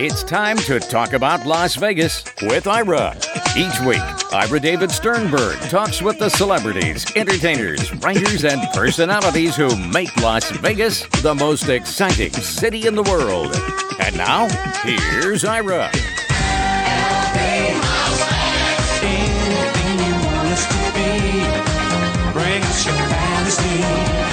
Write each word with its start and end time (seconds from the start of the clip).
It's 0.00 0.22
time 0.22 0.56
to 0.58 0.78
talk 0.78 1.12
about 1.12 1.44
Las 1.44 1.74
Vegas 1.74 2.22
with 2.42 2.68
Ira. 2.68 3.16
Each 3.56 3.80
week, 3.80 3.98
Ira 4.32 4.60
David 4.60 4.92
Sternberg 4.92 5.58
talks 5.70 6.00
with 6.00 6.20
the 6.20 6.28
celebrities, 6.28 7.04
entertainers, 7.16 7.92
writers, 7.94 8.44
and 8.44 8.62
personalities 8.74 9.56
who 9.56 9.74
make 9.88 10.16
Las 10.18 10.52
Vegas 10.58 11.04
the 11.20 11.34
most 11.34 11.68
exciting 11.68 12.30
city 12.30 12.86
in 12.86 12.94
the 12.94 13.02
world. 13.02 13.52
And 13.98 14.16
now, 14.16 14.46
here's 14.84 15.44
Ira. 15.44 15.90
Anything 19.02 19.98
you 19.98 20.14
want 20.26 20.46
us 20.46 20.64
to 20.68 20.92
be, 20.94 21.10
bring 22.32 22.62
us 22.62 22.86
your 22.86 22.94
fantasy. 22.94 24.27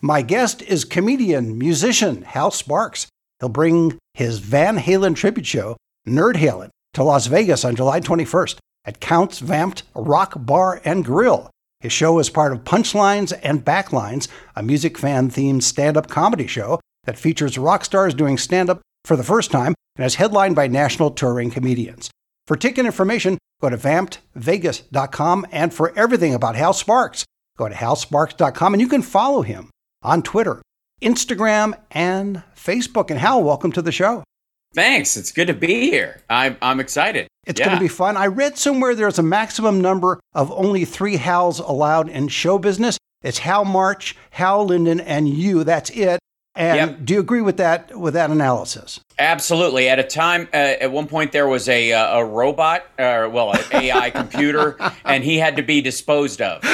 My 0.00 0.22
guest 0.22 0.62
is 0.62 0.84
comedian, 0.84 1.58
musician 1.58 2.22
Hal 2.22 2.52
Sparks. 2.52 3.08
He'll 3.40 3.48
bring 3.48 3.98
his 4.14 4.38
Van 4.38 4.78
Halen 4.78 5.16
tribute 5.16 5.46
show, 5.46 5.76
Nerd 6.06 6.34
Halen, 6.34 6.68
to 6.94 7.02
Las 7.02 7.26
Vegas 7.26 7.64
on 7.64 7.74
July 7.74 8.00
21st 8.00 8.58
at 8.84 9.00
Counts 9.00 9.40
Vamped 9.40 9.82
Rock 9.96 10.34
Bar 10.36 10.80
and 10.84 11.04
Grill. 11.04 11.50
His 11.80 11.92
show 11.92 12.20
is 12.20 12.30
part 12.30 12.52
of 12.52 12.62
Punchlines 12.62 13.36
and 13.42 13.64
Backlines, 13.64 14.28
a 14.54 14.62
music 14.62 14.96
fan 14.96 15.30
themed 15.30 15.64
stand 15.64 15.96
up 15.96 16.08
comedy 16.08 16.46
show 16.46 16.78
that 17.02 17.18
features 17.18 17.58
rock 17.58 17.84
stars 17.84 18.14
doing 18.14 18.38
stand 18.38 18.70
up 18.70 18.80
for 19.04 19.16
the 19.16 19.24
first 19.24 19.50
time 19.50 19.74
and 19.96 20.06
is 20.06 20.14
headlined 20.14 20.54
by 20.54 20.68
national 20.68 21.10
touring 21.10 21.50
comedians. 21.50 22.08
For 22.46 22.56
ticket 22.56 22.86
information, 22.86 23.36
go 23.60 23.68
to 23.68 23.76
vampedvegas.com 23.76 25.46
and 25.50 25.74
for 25.74 25.92
everything 25.98 26.34
about 26.34 26.54
Hal 26.54 26.72
Sparks, 26.72 27.24
go 27.56 27.68
to 27.68 27.74
halsparks.com 27.74 28.74
and 28.74 28.80
you 28.80 28.86
can 28.86 29.02
follow 29.02 29.42
him 29.42 29.70
on 30.02 30.22
Twitter, 30.22 30.62
Instagram, 31.02 31.74
and 31.90 32.42
Facebook. 32.56 33.10
And 33.10 33.18
Hal, 33.18 33.42
welcome 33.42 33.72
to 33.72 33.82
the 33.82 33.92
show. 33.92 34.24
Thanks. 34.74 35.16
It's 35.16 35.32
good 35.32 35.46
to 35.46 35.54
be 35.54 35.90
here. 35.90 36.20
I'm 36.28 36.56
I'm 36.60 36.78
excited. 36.80 37.26
It's 37.46 37.58
Yeah. 37.58 37.66
going 37.66 37.78
to 37.78 37.82
be 37.84 37.88
fun. 37.88 38.16
I 38.16 38.26
read 38.26 38.58
somewhere 38.58 38.94
there's 38.94 39.18
a 39.18 39.22
maximum 39.22 39.80
number 39.80 40.20
of 40.34 40.52
only 40.52 40.84
three 40.84 41.16
Hals 41.16 41.58
allowed 41.58 42.08
in 42.10 42.28
show 42.28 42.58
business. 42.58 42.98
It's 43.22 43.38
Hal 43.38 43.64
March, 43.64 44.14
Hal 44.30 44.66
Linden, 44.66 45.00
and 45.00 45.28
you. 45.28 45.64
That's 45.64 45.90
it. 45.90 46.20
And 46.58 46.76
Yep. 46.90 46.98
do 47.04 47.14
you 47.14 47.20
agree 47.20 47.40
with 47.40 47.56
that 47.58 47.96
with 47.96 48.14
that 48.14 48.30
analysis? 48.30 48.98
absolutely. 49.20 49.88
At 49.88 49.98
a 50.00 50.02
time, 50.04 50.48
uh, 50.52 50.56
at 50.56 50.90
one 50.90 51.06
point, 51.06 51.30
there 51.30 51.46
was 51.46 51.68
a 51.68 51.92
uh, 51.92 52.18
a 52.18 52.24
robot, 52.24 52.82
uh, 52.98 53.28
well, 53.30 53.52
an 53.52 53.60
AI 53.72 54.10
computer, 54.10 54.76
and 55.04 55.22
he 55.22 55.38
had 55.38 55.54
to 55.56 55.62
be 55.62 55.80
disposed 55.80 56.42
of. 56.42 56.64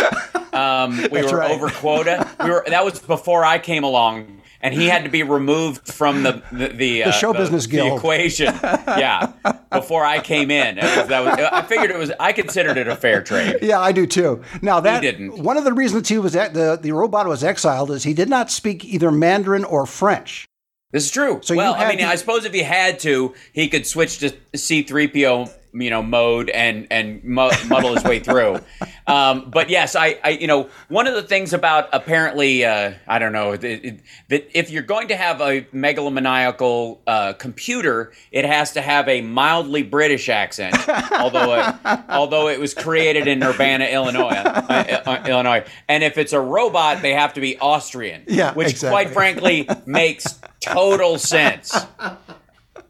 Um, 0.55 0.97
we 0.97 1.09
That's 1.09 1.31
were 1.33 1.39
right. 1.39 1.51
over 1.51 1.69
quota. 1.69 2.27
We 2.43 2.51
were. 2.51 2.65
That 2.67 2.83
was 2.85 2.99
before 3.01 3.45
I 3.45 3.59
came 3.59 3.85
along. 3.85 4.41
And 4.65 4.73
he 4.75 4.87
had 4.89 5.05
to 5.05 5.11
be 5.11 5.23
removed 5.23 5.87
from 5.93 6.23
the 6.23 6.43
the, 6.51 6.69
the, 6.69 7.05
uh, 7.05 7.11
show 7.13 7.35
business 7.35 7.67
the 7.67 7.73
guild. 7.73 7.99
equation. 7.99 8.55
Yeah, 8.87 9.33
before 9.71 10.05
I 10.05 10.21
came 10.21 10.51
in, 10.51 10.77
was- 10.77 11.09
that 11.09 11.25
was, 11.25 11.35
I 11.53 11.63
figured 11.63 11.91
it 11.91 11.99
was. 11.99 12.11
I 12.19 12.33
considered 12.33 12.79
it 12.79 12.89
a 12.89 12.97
fair 12.97 13.23
trade. 13.23 13.59
Yeah, 13.61 13.79
I 13.79 13.93
do 13.93 14.07
too. 14.07 14.43
Now 14.63 14.81
that 14.81 15.03
he 15.03 15.11
didn't. 15.11 15.39
one 15.43 15.59
of 15.59 15.65
the 15.65 15.73
reasons 15.75 16.09
he 16.09 16.17
was 16.19 16.33
the 16.33 16.79
the 16.81 16.93
robot 16.93 17.27
was 17.29 17.45
exiled 17.45 17.91
is 17.91 18.05
he 18.05 18.15
did 18.15 18.29
not 18.31 18.51
speak 18.51 18.85
either 18.87 19.11
Mandarin 19.13 19.65
or 19.65 19.85
French. 19.85 20.47
This 20.93 21.05
is 21.05 21.11
true. 21.11 21.41
So 21.43 21.55
well, 21.57 21.75
I 21.75 21.89
mean, 21.89 21.99
to- 21.99 22.05
I 22.05 22.15
suppose 22.15 22.45
if 22.47 22.53
he 22.55 22.63
had 22.63 22.99
to, 23.01 23.35
he 23.53 23.69
could 23.69 23.87
switch 23.87 24.19
to 24.19 24.33
C-3PO, 24.55 25.51
you 25.75 25.91
know, 25.91 26.03
mode 26.03 26.51
and 26.51 26.87
and 26.91 27.23
muddle 27.25 27.95
his 27.95 28.05
way 28.05 28.21
through. 28.21 28.61
Um, 29.07 29.51
but 29.51 29.69
yes, 29.69 29.97
I, 29.97 30.19
I, 30.25 30.31
you 30.31 30.47
know, 30.47 30.71
one 30.89 31.07
of 31.07 31.15
the 31.15 31.23
things 31.23 31.53
about 31.53 31.91
apparently, 31.93 32.65
uh, 32.65 32.95
I 33.07 33.19
don't 33.19 33.33
know, 33.33 33.55
that, 33.55 33.99
that 34.29 34.59
if 34.59 34.71
you're 34.71 34.83
going 34.83 35.09
to 35.09 35.17
have 35.17 35.43
a 35.43 35.61
megalomaniacal 35.75 37.01
uh, 37.07 37.35
computer, 37.35 38.13
it 38.33 38.47
has 38.47 38.73
to 38.73 38.81
have 38.81 39.07
a 39.09 39.21
mildly 39.21 39.83
British 39.83 40.31
accent. 40.31 40.75
although, 41.13 41.55
it, 41.55 41.75
although 42.09 42.49
it 42.49 42.59
was 42.59 42.73
created 42.73 43.29
in 43.29 43.45
Urbana, 43.45 43.85
Illinois, 43.85 44.31
uh, 44.31 45.03
uh, 45.05 45.25
Illinois, 45.29 45.67
and 45.87 46.03
if 46.03 46.17
it's 46.17 46.33
a 46.33 46.41
robot, 46.41 47.03
they 47.03 47.13
have 47.13 47.35
to 47.35 47.43
be 47.43 47.59
Austrian. 47.59 48.25
Yeah, 48.27 48.55
which 48.55 48.71
exactly. 48.71 48.91
quite 48.91 49.11
frankly 49.11 49.69
makes 49.85 50.41
total 50.61 51.19
sense. 51.19 51.77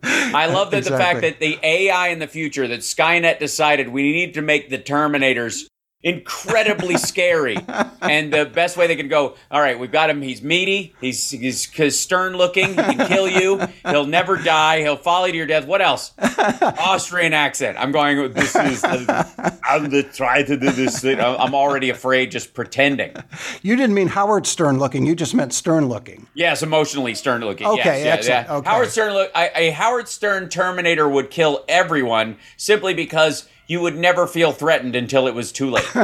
I 0.05 0.47
love 0.47 0.71
that 0.73 0.85
the 0.85 0.91
fact 0.91 1.23
that 1.23 1.41
the 1.41 1.59
AI 1.63 2.09
in 2.09 2.19
the 2.19 2.27
future 2.27 2.69
that 2.69 2.81
Skynet 2.81 3.39
decided 3.39 3.89
we 3.89 4.13
need 4.13 4.35
to 4.35 4.43
make 4.43 4.69
the 4.69 4.79
Terminators 4.79 5.65
incredibly 6.05 6.97
scary, 6.99 7.57
and 8.03 8.33
the 8.33 8.45
best 8.45 8.77
way 8.77 8.87
they 8.87 8.95
could 8.95 9.11
go. 9.11 9.35
All 9.51 9.61
right, 9.61 9.79
we've 9.79 9.91
got 9.91 10.11
him. 10.11 10.23
He's 10.23 10.43
meaty. 10.43 10.95
He's 11.01 11.31
he's, 11.31 11.65
he's 11.65 11.99
stern 11.99 12.37
looking. 12.37 12.69
He 12.69 12.75
can 12.75 13.09
kill 13.09 13.29
you. 13.29 13.67
He'll 13.87 14.07
never 14.07 14.37
die. 14.37 14.81
He'll 14.81 14.97
follow 14.97 15.25
you 15.27 15.33
to 15.33 15.39
your 15.39 15.47
death. 15.47 15.67
What 15.67 15.81
else? 15.81 16.13
Austrian 16.19 17.33
accent. 17.33 17.77
I'm 17.81 17.91
going. 17.91 18.33
This 18.33 18.55
is. 18.55 18.85
I'm 18.85 19.91
the 19.91 20.03
try 20.15 20.43
to 20.43 20.57
do 20.57 20.71
this. 20.71 21.01
thing. 21.01 21.19
I'm 21.21 21.55
already 21.55 21.91
afraid 21.91 22.31
just 22.31 22.55
pretending. 22.55 23.15
You 23.63 23.75
didn't 23.77 23.95
mean 23.95 24.09
Howard 24.09 24.47
Stern 24.47 24.79
looking. 24.79 25.07
You 25.07 25.15
just 25.15 25.35
meant 25.35 25.53
Stern 25.53 25.89
looking. 25.89 26.27
Yes, 26.35 26.63
emotionally 26.63 27.15
stern 27.15 27.43
looking. 27.43 27.67
Okay, 27.67 28.05
yes, 28.05 28.29
excellent. 28.29 28.49
yeah. 28.49 28.55
Okay. 28.57 28.71
Howard 28.71 28.91
Stern 28.91 29.13
look. 29.15 29.31
I, 29.35 29.51
a 29.55 29.71
Howard 29.71 30.09
Stern 30.09 30.49
Terminator 30.49 31.09
would 31.09 31.31
kill 31.31 31.65
everyone 31.69 32.37
simply 32.57 32.93
because 32.95 33.49
you 33.67 33.81
would 33.81 33.97
never 33.97 34.27
feel 34.27 34.53
threatened 34.53 34.97
until 34.97 35.27
it 35.27 35.35
was 35.35 35.53
too 35.53 35.71
late. 35.71 35.89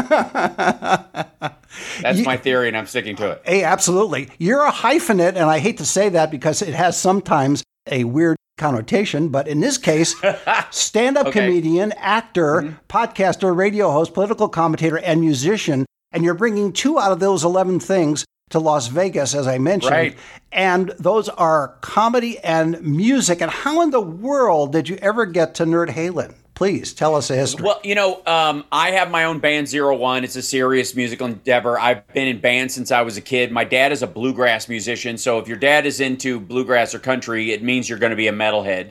That's 2.01 2.25
my 2.25 2.37
theory, 2.37 2.69
and 2.69 2.77
I'm 2.77 2.87
sticking 2.87 3.17
to 3.17 3.33
it. 3.33 3.43
Hey, 3.45 3.63
absolutely. 3.63 4.29
You're 4.39 4.65
a 4.65 4.73
hyphenate, 4.73 5.37
and 5.37 5.45
I 5.45 5.59
hate 5.59 5.79
to 5.79 5.87
say 5.87 6.09
that 6.11 6.31
because 6.31 6.63
it 6.63 6.75
has 6.75 6.99
sometimes 6.99 7.63
a 7.87 8.05
weird 8.05 8.37
connotation, 8.59 9.29
but 9.29 9.49
in 9.49 9.61
this 9.61 9.79
case, 9.79 10.15
stand 10.71 11.17
up 11.17 11.29
Okay. 11.29 11.41
comedian, 11.41 11.93
actor, 11.93 12.63
mm-hmm. 12.63 12.75
podcaster, 12.89 13.57
radio 13.57 13.91
host, 13.91 14.15
political 14.15 14.49
commentator, 14.49 14.99
and 14.99 15.21
musician. 15.21 15.87
And 16.13 16.25
you're 16.25 16.35
bringing 16.35 16.73
two 16.73 16.99
out 16.99 17.13
of 17.13 17.21
those 17.21 17.45
11 17.45 17.81
things 17.81 18.25
to 18.51 18.59
Las 18.59 18.89
Vegas, 18.89 19.35
as 19.35 19.47
I 19.47 19.59
mentioned. 19.59 19.93
Right. 19.93 20.19
And 20.53 20.93
those 20.99 21.29
are 21.29 21.77
comedy 21.81 22.39
and 22.41 22.81
music. 22.83 23.41
And 23.41 23.51
how 23.51 23.81
in 23.81 23.91
the 23.91 24.01
world 24.01 24.73
did 24.73 24.89
you 24.89 24.97
ever 24.97 25.25
get 25.25 25.55
to 25.57 25.65
Nerd 25.65 25.89
Halen? 25.91 26.35
Please 26.61 26.93
tell 26.93 27.15
us 27.15 27.31
a 27.31 27.37
history. 27.37 27.65
Well, 27.65 27.81
you 27.83 27.95
know, 27.95 28.21
um, 28.27 28.67
I 28.71 28.91
have 28.91 29.11
my 29.11 29.25
own 29.25 29.39
band, 29.39 29.67
Zero 29.67 29.97
One. 29.97 30.25
It's 30.25 30.37
a 30.37 30.43
serious 30.43 30.95
musical 30.95 31.27
endeavor. 31.27 31.81
I've 31.81 32.07
been 32.09 32.29
in 32.29 32.39
bands 32.39 32.75
since 32.75 32.93
I 32.93 33.01
was 33.01 33.17
a 33.17 33.23
kid. 33.23 33.51
My 33.51 33.65
dad 33.65 33.93
is 33.93 34.03
a 34.03 34.07
bluegrass 34.07 34.69
musician. 34.69 35.17
So 35.17 35.39
if 35.39 35.49
your 35.49 35.57
dad 35.57 35.87
is 35.87 36.01
into 36.01 36.39
bluegrass 36.39 36.95
or 36.95 36.99
country, 36.99 37.53
it 37.53 37.63
means 37.63 37.89
you're 37.89 37.99
going 37.99 38.11
to 38.11 38.17
be 38.17 38.29
a 38.29 38.33
metalhead. 38.35 38.91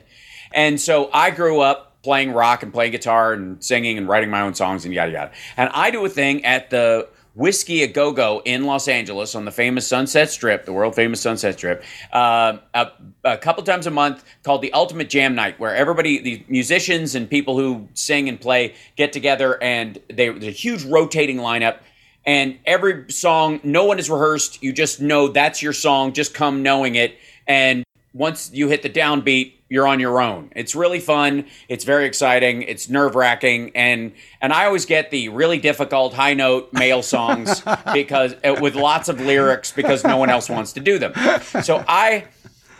And 0.50 0.80
so 0.80 1.10
I 1.14 1.30
grew 1.30 1.60
up 1.60 2.02
playing 2.02 2.32
rock 2.32 2.64
and 2.64 2.72
playing 2.72 2.90
guitar 2.90 3.34
and 3.34 3.62
singing 3.62 3.98
and 3.98 4.08
writing 4.08 4.30
my 4.30 4.40
own 4.40 4.54
songs 4.54 4.84
and 4.84 4.92
yada 4.92 5.12
yada. 5.12 5.30
And 5.56 5.70
I 5.72 5.92
do 5.92 6.04
a 6.04 6.08
thing 6.08 6.44
at 6.44 6.70
the 6.70 7.06
Whisky 7.40 7.82
a 7.82 7.86
Go 7.86 8.12
Go 8.12 8.42
in 8.44 8.64
Los 8.64 8.86
Angeles 8.86 9.34
on 9.34 9.46
the 9.46 9.50
famous 9.50 9.86
Sunset 9.86 10.28
Strip, 10.28 10.66
the 10.66 10.74
world 10.74 10.94
famous 10.94 11.22
Sunset 11.22 11.54
Strip, 11.54 11.82
uh, 12.12 12.58
a, 12.74 12.88
a 13.24 13.38
couple 13.38 13.62
times 13.62 13.86
a 13.86 13.90
month 13.90 14.22
called 14.42 14.60
the 14.60 14.70
Ultimate 14.74 15.08
Jam 15.08 15.34
Night, 15.34 15.58
where 15.58 15.74
everybody, 15.74 16.20
the 16.20 16.44
musicians 16.48 17.14
and 17.14 17.30
people 17.30 17.56
who 17.56 17.88
sing 17.94 18.28
and 18.28 18.38
play, 18.38 18.74
get 18.96 19.14
together 19.14 19.60
and 19.62 19.98
they, 20.08 20.28
there's 20.28 20.44
a 20.44 20.50
huge 20.50 20.84
rotating 20.84 21.38
lineup. 21.38 21.78
And 22.26 22.58
every 22.66 23.10
song, 23.10 23.60
no 23.64 23.86
one 23.86 23.98
is 23.98 24.10
rehearsed. 24.10 24.62
You 24.62 24.74
just 24.74 25.00
know 25.00 25.28
that's 25.28 25.62
your 25.62 25.72
song. 25.72 26.12
Just 26.12 26.34
come 26.34 26.62
knowing 26.62 26.94
it. 26.94 27.16
And 27.46 27.84
once 28.12 28.50
you 28.52 28.68
hit 28.68 28.82
the 28.82 28.90
downbeat, 28.90 29.54
you're 29.68 29.86
on 29.86 30.00
your 30.00 30.20
own. 30.20 30.50
It's 30.56 30.74
really 30.74 30.98
fun. 30.98 31.46
It's 31.68 31.84
very 31.84 32.04
exciting. 32.04 32.62
It's 32.62 32.88
nerve 32.88 33.14
wracking, 33.14 33.70
and 33.76 34.12
and 34.40 34.52
I 34.52 34.66
always 34.66 34.84
get 34.84 35.12
the 35.12 35.28
really 35.28 35.58
difficult 35.58 36.12
high 36.12 36.34
note 36.34 36.72
male 36.72 37.02
songs 37.02 37.62
because 37.92 38.34
uh, 38.44 38.56
with 38.60 38.74
lots 38.74 39.08
of 39.08 39.20
lyrics 39.20 39.72
because 39.72 40.02
no 40.04 40.16
one 40.16 40.28
else 40.28 40.48
wants 40.48 40.72
to 40.74 40.80
do 40.80 40.98
them. 40.98 41.14
So 41.62 41.84
I. 41.88 42.26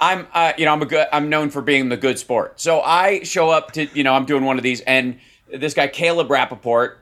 I'm, 0.02 0.26
uh, 0.32 0.54
you 0.56 0.64
know, 0.64 0.72
I'm 0.72 0.80
a 0.80 0.86
good. 0.86 1.06
I'm 1.12 1.28
known 1.28 1.50
for 1.50 1.60
being 1.60 1.90
the 1.90 1.96
good 1.98 2.18
sport. 2.18 2.58
So 2.58 2.80
I 2.80 3.22
show 3.22 3.50
up 3.50 3.72
to, 3.72 3.84
you 3.92 4.02
know, 4.02 4.14
I'm 4.14 4.24
doing 4.24 4.46
one 4.46 4.56
of 4.56 4.62
these, 4.62 4.80
and 4.80 5.20
this 5.52 5.74
guy 5.74 5.88
Caleb 5.88 6.28
Rappaport 6.28 6.96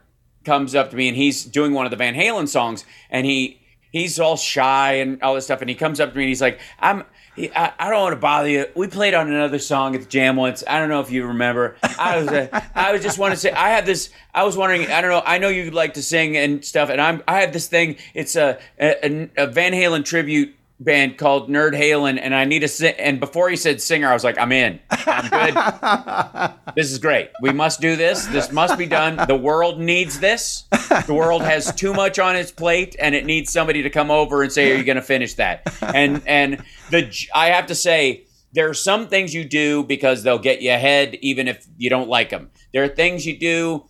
comes 0.45 0.75
up 0.75 0.91
to 0.91 0.97
me, 0.97 1.07
and 1.07 1.17
he's 1.17 1.45
doing 1.45 1.75
one 1.75 1.87
of 1.87 1.91
the 1.91 1.97
Van 1.97 2.17
Halen 2.17 2.49
songs, 2.49 2.85
and 3.09 3.25
he 3.25 3.61
he's 3.93 4.19
all 4.19 4.37
shy 4.37 4.95
and 4.95 5.23
all 5.23 5.37
this 5.37 5.45
stuff, 5.45 5.61
and 5.61 5.71
he 5.71 5.77
comes 5.77 6.01
up 6.01 6.11
to 6.11 6.17
me, 6.17 6.25
and 6.25 6.29
he's 6.29 6.43
like, 6.43 6.59
I'm. 6.81 7.05
I, 7.39 7.73
I 7.79 7.91
don't 7.91 8.01
want 8.01 8.13
to 8.13 8.21
bother 8.21 8.49
you. 8.49 8.67
We 8.75 8.89
played 8.89 9.15
on 9.15 9.29
another 9.29 9.59
song 9.59 9.95
at 9.95 10.03
the 10.03 10.09
jam 10.09 10.37
once. 10.37 10.65
I 10.67 10.79
don't 10.79 10.89
know 10.89 11.01
if 11.01 11.11
you 11.11 11.27
remember. 11.27 11.77
I 11.83 12.19
was, 12.19 12.29
uh, 12.29 12.61
I 12.75 12.93
was 12.93 13.03
just 13.03 13.19
want 13.19 13.33
to 13.35 13.41
say, 13.41 13.53
I 13.53 13.71
have 13.71 13.87
this. 13.87 14.11
I 14.35 14.45
was 14.45 14.57
wondering. 14.57 14.91
I 14.91 15.01
don't 15.01 15.11
know. 15.11 15.23
I 15.25 15.39
know 15.39 15.49
you 15.49 15.71
like 15.71 15.95
to 15.95 16.03
sing 16.03 16.37
and 16.37 16.65
stuff, 16.65 16.91
and 16.91 17.01
I'm. 17.01 17.23
I 17.29 17.41
have 17.41 17.53
this 17.53 17.69
thing. 17.69 17.97
It's 18.15 18.37
a 18.37 18.59
a, 18.81 19.31
a 19.37 19.47
Van 19.47 19.73
Halen 19.73 20.05
tribute 20.05 20.55
band 20.81 21.19
called 21.19 21.51
Nerd 21.51 21.73
Halen, 21.73 22.19
and 22.21 22.35
I 22.35 22.45
need 22.45 22.63
a 22.63 22.69
sing. 22.69 22.95
And 22.99 23.19
before 23.19 23.49
he 23.51 23.57
said 23.57 23.81
singer, 23.83 24.09
I 24.09 24.15
was 24.15 24.25
like, 24.25 24.39
I'm 24.39 24.53
in. 24.53 24.79
I'm 24.91 25.29
good. 25.29 26.55
this 26.77 26.91
is 26.91 26.99
great. 26.99 27.31
We 27.43 27.53
must 27.53 27.81
do 27.81 27.97
this. 27.97 28.27
This 28.27 28.53
must 28.53 28.79
be 28.79 28.87
done. 28.87 29.27
The 29.27 29.37
world 29.37 29.81
needs 29.81 30.21
this. 30.21 30.65
The 31.07 31.15
world 31.15 31.43
has 31.43 31.75
too 31.75 31.93
much 31.93 32.19
on 32.19 32.37
its 32.37 32.51
plate, 32.53 32.97
and 32.99 33.15
it 33.15 33.25
needs 33.27 33.51
somebody 33.53 33.83
to 33.83 33.91
come 33.91 34.11
over 34.11 34.43
and 34.43 34.53
say, 34.53 34.73
"Are 34.73 34.77
you 34.77 34.85
going 34.85 34.97
to 34.97 35.03
finish 35.03 35.35
that?" 35.35 35.63
And 35.83 36.23
and 36.27 36.63
the 36.91 37.13
I 37.35 37.47
have 37.49 37.67
to 37.67 37.75
say. 37.75 38.25
there 38.53 38.67
are 38.69 38.75
some 38.75 39.09
things 39.09 39.35
you 39.35 39.45
do 39.45 39.85
because 39.85 40.23
they'll 40.23 40.39
get 40.39 40.63
you 40.63 40.71
ahead, 40.73 41.17
even 41.21 41.49
if 41.49 41.67
you 41.77 41.91
don't 41.91 42.09
like 42.09 42.31
them. 42.31 42.51
There 42.73 42.83
are 42.83 42.89
things 42.89 43.27
you 43.27 43.39
do, 43.39 43.85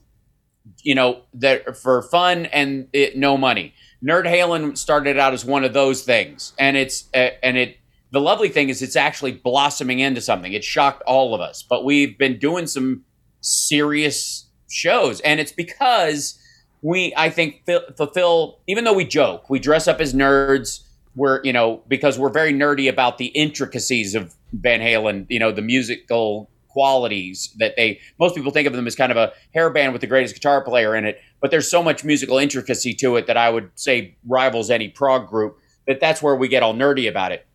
you 0.83 0.97
know, 0.97 1.23
that 1.35 1.77
for 1.77 2.03
fun 2.03 2.47
and 2.47 2.89
it, 2.93 3.17
no 3.17 3.37
money. 3.37 3.73
Nerd 4.05 4.27
Halen 4.27 4.77
started 4.79 5.19
out 5.19 5.33
as 5.33 5.45
one 5.45 5.65
of 5.65 5.73
those 5.73 6.03
things, 6.03 6.53
and 6.59 6.77
it's 6.77 7.09
uh, 7.15 7.31
and 7.43 7.57
it. 7.57 7.79
The 8.11 8.21
lovely 8.21 8.49
thing 8.49 8.71
is, 8.71 8.81
it's 8.81 8.97
actually 8.97 9.33
blossoming 9.33 9.99
into 9.99 10.23
something. 10.23 10.53
It 10.53 10.65
shocked 10.65 11.03
all 11.07 11.35
of 11.35 11.43
us, 11.43 11.63
but 11.63 11.85
we've 11.85 12.17
been 12.17 12.39
doing 12.39 12.67
some 12.67 13.05
serious 13.41 14.47
shows, 14.71 15.21
and 15.21 15.41
it's 15.41 15.53
because 15.53 16.39
we, 16.81 17.13
I 17.17 17.29
think, 17.31 17.65
fulfill. 17.97 18.61
Even 18.67 18.85
though 18.85 18.95
we 18.95 19.05
joke, 19.05 19.51
we 19.51 19.59
dress 19.59 19.89
up 19.89 20.01
as 20.01 20.15
nerds. 20.15 20.85
We're, 21.17 21.43
you 21.43 21.53
know, 21.53 21.83
because 21.89 22.17
we're 22.19 22.31
very 22.31 22.53
nerdy 22.53 22.89
about 22.89 23.19
the 23.19 23.27
intricacies 23.27 24.15
of 24.15 24.37
Van 24.53 24.81
Halen. 24.81 25.27
You 25.29 25.41
know, 25.41 25.51
the 25.51 25.63
musical 25.63 26.49
qualities 26.69 27.55
that 27.59 27.75
they 27.77 27.99
most 28.21 28.35
people 28.35 28.51
think 28.53 28.67
of 28.67 28.73
them 28.73 28.87
as 28.87 28.95
kind 28.95 29.11
of 29.11 29.17
a 29.19 29.33
hair 29.55 29.71
band 29.71 29.93
with 29.93 30.01
the 30.01 30.07
greatest 30.07 30.35
guitar 30.35 30.63
player 30.63 30.95
in 30.95 31.05
it 31.05 31.21
but 31.41 31.51
there's 31.51 31.71
so 31.71 31.83
much 31.83 32.05
musical 32.05 32.39
intricacy 32.39 32.93
to 32.95 33.17
it 33.17 33.27
that 33.27 33.37
i 33.37 33.49
would 33.51 33.71
say 33.75 34.17
rivals 34.27 34.71
any 34.71 34.89
prog 34.89 35.29
group 35.29 35.59
that 35.87 36.01
that's 36.01 36.23
where 36.23 36.37
we 36.37 36.49
get 36.49 36.63
all 36.63 36.75
nerdy 36.75 37.09
about 37.09 37.33
it. 37.33 37.47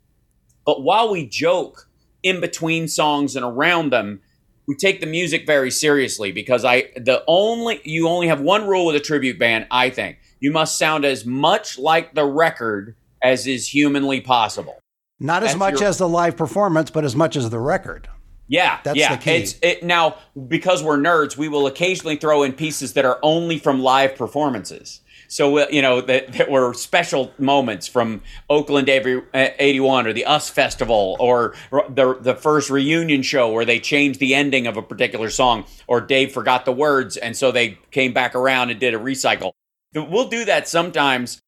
But 0.66 0.82
while 0.82 1.12
we 1.12 1.28
joke 1.28 1.88
in 2.24 2.42
between 2.42 2.88
songs 2.88 3.36
and 3.36 3.46
around 3.46 3.92
them 3.92 4.22
we 4.68 4.76
take 4.76 5.02
the 5.02 5.06
music 5.06 5.46
very 5.46 5.70
seriously 5.70 6.32
because 6.32 6.66
i 6.66 6.84
the 6.96 7.24
only 7.28 7.80
you 7.84 8.08
only 8.08 8.28
have 8.28 8.42
one 8.42 8.66
rule 8.68 8.86
with 8.88 8.96
a 8.96 9.00
tribute 9.00 9.38
band 9.38 9.68
i 9.70 9.90
think. 9.90 10.18
You 10.40 10.52
must 10.52 10.78
sound 10.78 11.06
as 11.06 11.26
much 11.26 11.78
like 11.78 12.16
the 12.16 12.26
record 12.26 12.96
as 13.22 13.48
is 13.48 13.70
humanly 13.70 14.20
possible. 14.20 14.78
Not 15.20 15.44
as 15.44 15.52
That's 15.52 15.60
much 15.60 15.80
your- 15.80 15.90
as 15.90 15.98
the 16.00 16.10
live 16.10 16.36
performance, 16.36 16.90
but 16.90 17.06
as 17.06 17.16
much 17.16 17.38
as 17.38 17.50
the 17.50 17.60
record. 17.60 18.10
Yeah, 18.54 18.80
That's 18.84 19.00
yeah. 19.00 19.16
the 19.16 19.22
key. 19.22 19.32
It's 19.32 19.56
it 19.64 19.82
now 19.82 20.18
because 20.48 20.84
we're 20.84 20.98
nerds, 20.98 21.36
we 21.36 21.48
will 21.48 21.66
occasionally 21.66 22.18
throw 22.18 22.44
in 22.44 22.54
pieces 22.54 22.94
that 22.94 23.04
are 23.04 23.18
only 23.24 23.58
from 23.58 23.82
live 23.82 24.16
performances. 24.16 25.02
So 25.28 25.58
uh, 25.58 25.66
you 25.72 25.82
know 25.82 26.02
that, 26.02 26.34
that 26.34 26.52
were 26.52 26.76
special 26.76 27.34
moments 27.40 27.88
from 27.88 28.22
Oakland 28.52 28.88
uh, 28.88 29.22
'81 29.34 30.06
or 30.06 30.14
the 30.14 30.24
US 30.26 30.52
Festival 30.52 31.18
or 31.20 31.56
the 31.72 32.16
the 32.22 32.36
first 32.36 32.70
reunion 32.70 33.24
show 33.24 33.52
where 33.52 33.66
they 33.66 33.80
changed 33.80 34.20
the 34.20 34.36
ending 34.36 34.68
of 34.68 34.78
a 34.78 34.84
particular 34.84 35.32
song 35.32 35.66
or 35.88 36.00
Dave 36.00 36.32
forgot 36.32 36.66
the 36.66 36.72
words 36.72 37.18
and 37.18 37.36
so 37.36 37.52
they 37.52 37.80
came 37.90 38.14
back 38.14 38.36
around 38.36 38.70
and 38.70 38.80
did 38.80 38.94
a 38.94 39.00
recycle. 39.00 39.54
We'll 39.96 40.30
do 40.30 40.46
that 40.46 40.68
sometimes 40.68 41.42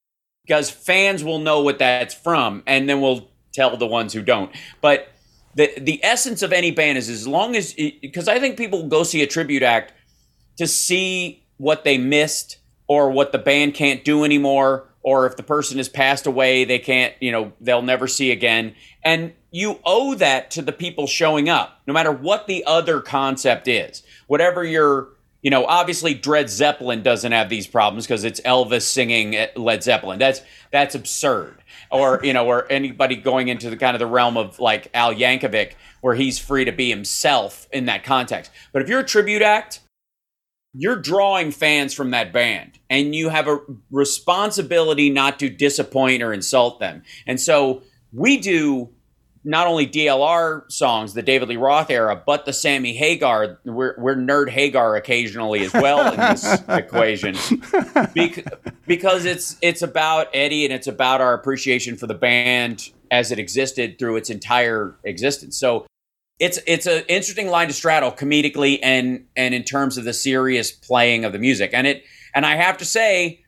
because 0.43 0.71
fans 0.71 1.23
will 1.23 1.39
know 1.39 1.61
what 1.61 1.77
that's 1.77 2.15
from 2.15 2.63
and 2.65 2.89
then 2.89 2.99
we'll 2.99 3.29
tell 3.53 3.77
the 3.77 3.85
ones 3.85 4.11
who 4.11 4.23
don't. 4.23 4.51
But 4.81 5.09
the 5.55 5.71
the 5.79 6.03
essence 6.03 6.41
of 6.41 6.53
any 6.53 6.71
band 6.71 6.97
is 6.97 7.09
as 7.09 7.27
long 7.27 7.55
as 7.55 7.73
because 7.73 8.27
I 8.27 8.39
think 8.39 8.57
people 8.57 8.87
go 8.87 9.03
see 9.03 9.23
a 9.23 9.27
tribute 9.27 9.63
act 9.63 9.93
to 10.57 10.67
see 10.67 11.43
what 11.57 11.83
they 11.83 11.97
missed 11.97 12.57
or 12.87 13.09
what 13.09 13.31
the 13.31 13.37
band 13.37 13.73
can't 13.73 14.03
do 14.03 14.23
anymore 14.23 14.87
or 15.01 15.25
if 15.25 15.37
the 15.37 15.43
person 15.43 15.77
has 15.77 15.89
passed 15.89 16.27
away 16.27 16.65
they 16.65 16.79
can't 16.79 17.13
you 17.19 17.31
know 17.31 17.53
they'll 17.61 17.81
never 17.81 18.07
see 18.07 18.31
again. 18.31 18.75
And 19.03 19.33
you 19.51 19.79
owe 19.85 20.15
that 20.15 20.51
to 20.51 20.61
the 20.61 20.73
people 20.73 21.07
showing 21.07 21.47
up 21.47 21.81
no 21.87 21.93
matter 21.93 22.11
what 22.11 22.47
the 22.47 22.63
other 22.65 22.99
concept 22.99 23.67
is. 23.67 24.03
Whatever 24.27 24.63
your 24.63 25.09
you 25.45 25.51
know 25.51 25.65
obviously 25.67 26.15
Dred 26.15 26.49
Zeppelin 26.49 27.03
doesn't 27.03 27.31
have 27.31 27.49
these 27.49 27.67
problems 27.67 28.07
because 28.07 28.23
it's 28.23 28.41
Elvis 28.41 28.81
singing 28.81 29.37
Led 29.55 29.83
Zeppelin. 29.83 30.17
That's 30.17 30.41
that's 30.71 30.95
absurd. 30.95 31.61
Or 31.91 32.19
you 32.23 32.33
know 32.33 32.47
or 32.47 32.69
anybody 32.71 33.15
going 33.15 33.47
into 33.47 33.69
the 33.69 33.77
kind 33.77 33.95
of 33.95 33.99
the 33.99 34.07
realm 34.07 34.37
of 34.37 34.59
like 34.59 34.89
Al 34.95 35.13
Yankovic 35.13 35.73
where 36.01 36.15
he's 36.15 36.39
free 36.39 36.65
to 36.65 36.71
be 36.71 36.89
himself 36.89 37.67
in 37.71 37.85
that 37.85 38.03
context. 38.03 38.51
But 38.73 38.81
if 38.81 38.89
you're 38.89 39.01
a 39.01 39.05
tribute 39.05 39.43
act 39.43 39.81
you're 40.77 40.97
drawing 40.97 41.51
fans 41.51 41.93
from 41.93 42.11
that 42.11 42.33
band 42.33 42.79
and 42.89 43.15
you 43.15 43.29
have 43.29 43.47
a 43.47 43.59
responsibility 43.91 45.09
not 45.09 45.39
to 45.39 45.49
disappoint 45.49 46.21
or 46.21 46.33
insult 46.33 46.81
them. 46.81 47.01
And 47.25 47.39
so 47.39 47.81
we 48.11 48.37
do 48.37 48.89
not 49.45 49.67
only 49.67 49.87
DLR 49.87 50.69
songs, 50.71 51.13
the 51.13 51.21
David 51.21 51.49
Lee 51.49 51.55
Roth 51.55 51.91
era, 51.91 52.21
but 52.25 52.45
the 52.45 52.51
Sammy 52.51 52.93
Hagar. 52.93 53.59
We're, 53.63 53.95
we're 53.97 54.15
nerd 54.15 54.49
Hagar 54.49 54.95
occasionally 54.95 55.63
as 55.63 55.71
well 55.71 56.11
in 56.11 56.19
this 56.19 56.63
equation 56.67 57.35
Bec- 58.13 58.43
because 58.87 59.25
it's 59.25 59.55
it's 59.61 59.83
about 59.83 60.27
Eddie 60.33 60.65
and 60.65 60.73
it's 60.73 60.87
about 60.87 61.21
our 61.21 61.33
appreciation 61.33 61.95
for 61.95 62.07
the 62.07 62.15
band 62.15 62.91
as 63.11 63.31
it 63.31 63.37
existed 63.37 63.99
through 63.99 64.17
its 64.17 64.31
entire 64.31 64.95
existence. 65.03 65.57
So 65.57 65.85
it's 66.39 66.59
it's 66.65 66.87
an 66.87 67.03
interesting 67.07 67.47
line 67.47 67.67
to 67.67 67.73
straddle 67.73 68.11
comedically 68.11 68.79
and 68.81 69.25
and 69.35 69.53
in 69.53 69.63
terms 69.63 69.97
of 69.97 70.03
the 70.03 70.13
serious 70.13 70.71
playing 70.71 71.23
of 71.23 71.31
the 71.31 71.39
music 71.39 71.71
and 71.73 71.87
it 71.87 72.03
and 72.33 72.45
i 72.45 72.55
have 72.55 72.77
to 72.77 72.85
say 72.85 73.44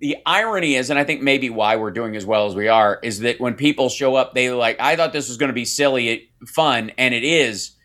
the 0.00 0.16
irony 0.26 0.74
is 0.74 0.90
and 0.90 0.98
i 0.98 1.04
think 1.04 1.22
maybe 1.22 1.50
why 1.50 1.76
we're 1.76 1.90
doing 1.90 2.16
as 2.16 2.26
well 2.26 2.46
as 2.46 2.54
we 2.54 2.68
are 2.68 2.98
is 3.02 3.20
that 3.20 3.40
when 3.40 3.54
people 3.54 3.88
show 3.88 4.14
up 4.14 4.34
they 4.34 4.50
like 4.50 4.78
i 4.80 4.96
thought 4.96 5.12
this 5.12 5.28
was 5.28 5.36
going 5.36 5.48
to 5.48 5.54
be 5.54 5.64
silly 5.64 6.30
fun 6.46 6.90
and 6.98 7.14
it 7.14 7.24
is 7.24 7.76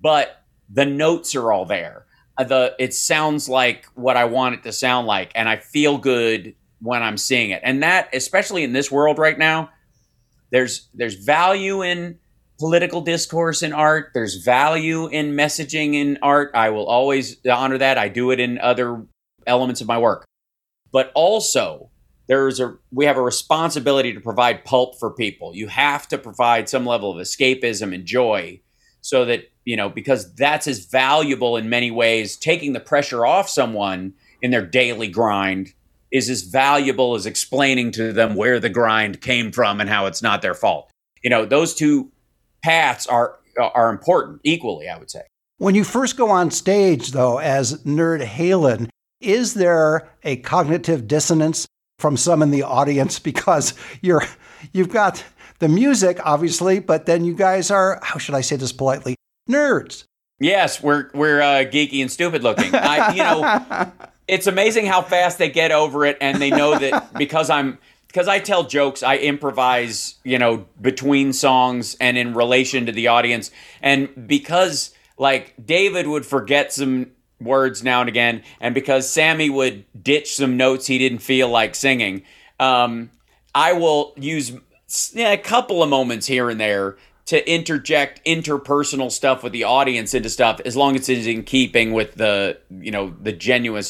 but 0.00 0.44
the 0.70 0.86
notes 0.86 1.34
are 1.34 1.52
all 1.52 1.64
there 1.64 2.06
Uh, 2.38 2.44
the 2.44 2.74
it 2.78 2.94
sounds 2.94 3.48
like 3.48 3.86
what 3.94 4.16
i 4.16 4.24
want 4.24 4.54
it 4.54 4.62
to 4.62 4.72
sound 4.72 5.06
like 5.06 5.32
and 5.34 5.48
i 5.48 5.56
feel 5.56 5.98
good 5.98 6.54
when 6.80 7.02
i'm 7.02 7.16
seeing 7.16 7.50
it 7.50 7.60
and 7.64 7.82
that 7.82 8.08
especially 8.14 8.62
in 8.64 8.72
this 8.72 8.90
world 8.90 9.18
right 9.18 9.38
now 9.38 9.70
there's 10.50 10.88
there's 10.94 11.14
value 11.14 11.82
in 11.82 12.18
political 12.58 13.00
discourse 13.00 13.62
in 13.62 13.72
art. 13.72 14.10
There's 14.14 14.36
value 14.36 15.08
in 15.08 15.32
messaging 15.32 15.94
in 15.94 16.18
art. 16.22 16.52
I 16.54 16.70
will 16.70 16.86
always 16.86 17.44
honor 17.44 17.78
that. 17.78 17.98
I 17.98 18.08
do 18.08 18.30
it 18.30 18.38
in 18.38 18.58
other 18.58 19.04
elements 19.48 19.80
of 19.80 19.88
my 19.88 19.98
work. 19.98 20.24
But 20.92 21.10
also, 21.14 21.90
there's 22.28 22.60
a 22.60 22.76
we 22.92 23.04
have 23.06 23.16
a 23.16 23.22
responsibility 23.22 24.12
to 24.12 24.20
provide 24.20 24.64
pulp 24.64 24.98
for 24.98 25.10
people. 25.10 25.54
You 25.54 25.68
have 25.68 26.06
to 26.08 26.18
provide 26.18 26.68
some 26.68 26.86
level 26.86 27.10
of 27.10 27.18
escapism 27.18 27.94
and 27.94 28.04
joy 28.04 28.60
so 29.00 29.24
that, 29.24 29.50
you 29.64 29.76
know, 29.76 29.88
because 29.88 30.32
that's 30.34 30.68
as 30.68 30.86
valuable 30.86 31.56
in 31.56 31.68
many 31.68 31.90
ways 31.90 32.36
taking 32.36 32.72
the 32.72 32.80
pressure 32.80 33.26
off 33.26 33.48
someone 33.48 34.14
in 34.40 34.50
their 34.50 34.64
daily 34.64 35.08
grind 35.08 35.72
is 36.12 36.28
as 36.28 36.42
valuable 36.42 37.14
as 37.14 37.26
explaining 37.26 37.90
to 37.92 38.12
them 38.12 38.34
where 38.34 38.60
the 38.60 38.68
grind 38.68 39.20
came 39.20 39.50
from 39.50 39.80
and 39.80 39.88
how 39.90 40.06
it's 40.06 40.22
not 40.22 40.42
their 40.42 40.54
fault. 40.54 40.90
You 41.24 41.30
know, 41.30 41.44
those 41.46 41.74
two 41.74 42.12
paths 42.62 43.06
are 43.06 43.38
are 43.58 43.90
important 43.90 44.40
equally, 44.44 44.88
I 44.88 44.98
would 44.98 45.10
say. 45.10 45.22
When 45.58 45.74
you 45.74 45.84
first 45.84 46.16
go 46.16 46.30
on 46.30 46.50
stage, 46.50 47.12
though, 47.12 47.38
as 47.38 47.82
Nerd 47.84 48.24
Halen, 48.24 48.88
is 49.22 49.54
there 49.54 50.08
a 50.22 50.36
cognitive 50.36 51.06
dissonance 51.06 51.66
from 51.98 52.16
some 52.16 52.42
in 52.42 52.50
the 52.50 52.62
audience 52.62 53.18
because 53.30 53.74
you're 54.00 54.24
you've 54.72 54.90
got 54.90 55.24
the 55.58 55.68
music, 55.68 56.18
obviously, 56.24 56.80
but 56.80 57.06
then 57.06 57.24
you 57.24 57.34
guys 57.34 57.70
are 57.70 58.00
how 58.02 58.18
should 58.18 58.34
I 58.34 58.40
say 58.40 58.56
this 58.56 58.72
politely? 58.72 59.16
Nerds. 59.48 60.04
Yes, 60.40 60.82
we're 60.82 61.10
we're 61.14 61.40
uh, 61.40 61.64
geeky 61.64 62.00
and 62.00 62.10
stupid 62.10 62.42
looking. 62.42 62.74
I, 62.74 63.12
you 63.12 63.22
know, 63.22 63.92
it's 64.28 64.48
amazing 64.48 64.86
how 64.86 65.02
fast 65.02 65.38
they 65.38 65.48
get 65.48 65.70
over 65.70 66.04
it, 66.04 66.18
and 66.20 66.42
they 66.42 66.50
know 66.50 66.76
that 66.78 67.14
because 67.18 67.48
I'm 67.48 67.78
because 68.08 68.28
I 68.28 68.40
tell 68.40 68.64
jokes, 68.64 69.02
I 69.02 69.18
improvise, 69.18 70.16
you 70.24 70.38
know, 70.38 70.66
between 70.80 71.32
songs 71.32 71.96
and 72.00 72.18
in 72.18 72.34
relation 72.34 72.86
to 72.86 72.92
the 72.92 73.06
audience, 73.06 73.50
and 73.80 74.26
because 74.26 74.92
like 75.16 75.54
David 75.64 76.08
would 76.08 76.26
forget 76.26 76.72
some 76.72 77.12
words 77.44 77.82
now 77.82 78.00
and 78.00 78.08
again, 78.08 78.42
and 78.60 78.74
because 78.74 79.08
Sammy 79.08 79.50
would 79.50 79.84
ditch 80.02 80.36
some 80.36 80.56
notes 80.56 80.86
he 80.86 80.98
didn't 80.98 81.18
feel 81.18 81.48
like 81.48 81.74
singing, 81.74 82.22
um, 82.60 83.10
I 83.54 83.72
will 83.72 84.14
use 84.16 84.52
a 85.16 85.36
couple 85.36 85.82
of 85.82 85.88
moments 85.88 86.26
here 86.26 86.48
and 86.50 86.60
there 86.60 86.96
to 87.26 87.50
interject 87.50 88.24
interpersonal 88.26 89.10
stuff 89.10 89.42
with 89.42 89.52
the 89.52 89.64
audience 89.64 90.12
into 90.14 90.28
stuff 90.28 90.60
as 90.64 90.76
long 90.76 90.96
as 90.96 91.08
it's 91.08 91.26
in 91.26 91.44
keeping 91.44 91.92
with 91.92 92.14
the 92.14 92.58
you 92.70 92.90
know 92.90 93.14
the 93.22 93.32
genuine 93.32 93.84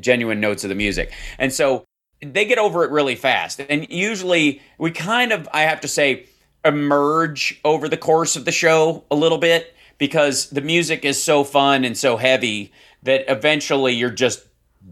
genuine 0.00 0.40
notes 0.40 0.64
of 0.64 0.68
the 0.68 0.74
music. 0.74 1.12
And 1.38 1.52
so 1.52 1.84
they 2.20 2.44
get 2.44 2.58
over 2.58 2.84
it 2.84 2.90
really 2.90 3.16
fast. 3.16 3.60
And 3.68 3.90
usually 3.90 4.60
we 4.78 4.90
kind 4.90 5.32
of 5.32 5.48
i 5.52 5.62
have 5.62 5.80
to 5.80 5.88
say 5.88 6.26
emerge 6.64 7.60
over 7.64 7.88
the 7.88 7.96
course 7.96 8.36
of 8.36 8.44
the 8.44 8.52
show 8.52 9.04
a 9.10 9.14
little 9.14 9.38
bit 9.38 9.74
because 9.98 10.50
the 10.50 10.60
music 10.60 11.04
is 11.04 11.22
so 11.22 11.44
fun 11.44 11.84
and 11.84 11.96
so 11.96 12.16
heavy 12.16 12.72
that 13.04 13.24
eventually 13.28 13.92
you're 13.94 14.10
just 14.10 14.46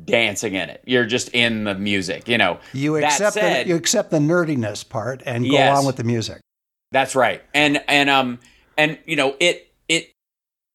dancing 0.06 0.54
in 0.54 0.70
it 0.70 0.82
you're 0.86 1.04
just 1.04 1.28
in 1.34 1.64
the 1.64 1.74
music 1.74 2.26
you 2.26 2.38
know 2.38 2.58
You 2.72 2.96
accept 2.96 3.34
said- 3.34 3.66
the, 3.66 3.68
you 3.68 3.76
accept 3.76 4.10
the 4.10 4.18
nerdiness 4.18 4.88
part 4.88 5.22
and 5.26 5.44
go 5.44 5.52
Yes. 5.52 5.78
on 5.78 5.84
with 5.84 5.96
the 5.96 6.04
music. 6.04 6.40
That's 6.92 7.14
right. 7.14 7.42
And 7.54 7.82
and 7.88 8.08
um 8.10 8.38
and 8.78 8.98
you 9.06 9.16
know 9.16 9.36
it 9.40 9.70
it 9.88 10.12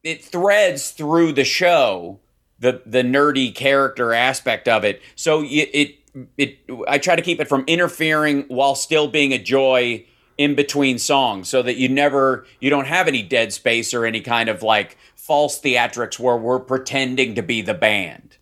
it 0.04 0.24
threads 0.24 0.92
through 0.92 1.34
the 1.34 1.44
show 1.44 2.20
the 2.60 2.82
the 2.86 3.02
nerdy 3.04 3.54
character 3.54 4.14
aspect 4.14 4.68
of 4.68 4.84
it. 4.84 5.02
So 5.16 5.40
y- 5.42 5.68
it 5.74 5.96
it 6.38 6.58
I 6.88 6.98
try 7.00 7.16
to 7.16 7.22
keep 7.22 7.40
it 7.40 7.48
from 7.48 7.64
interfering 7.68 8.44
while 8.50 8.74
still 8.76 9.08
being 9.08 9.32
a 9.34 9.38
joy 9.40 10.06
in 10.38 10.54
between 10.56 11.00
songs 11.00 11.50
so 11.50 11.62
that 11.64 11.78
you 11.78 11.90
never 11.90 12.46
you 12.60 12.70
don't 12.70 12.86
have 12.88 13.08
any 13.08 13.22
dead 13.24 13.52
space 13.54 13.94
or 13.94 14.06
any 14.06 14.22
kind 14.22 14.50
of 14.50 14.62
like 14.62 14.98
false 15.16 15.60
theatrics 15.60 16.20
where 16.20 16.38
we're 16.38 16.60
pretending 16.60 17.36
to 17.36 17.42
be 17.42 17.62
the 17.62 17.74
band. 17.74 18.38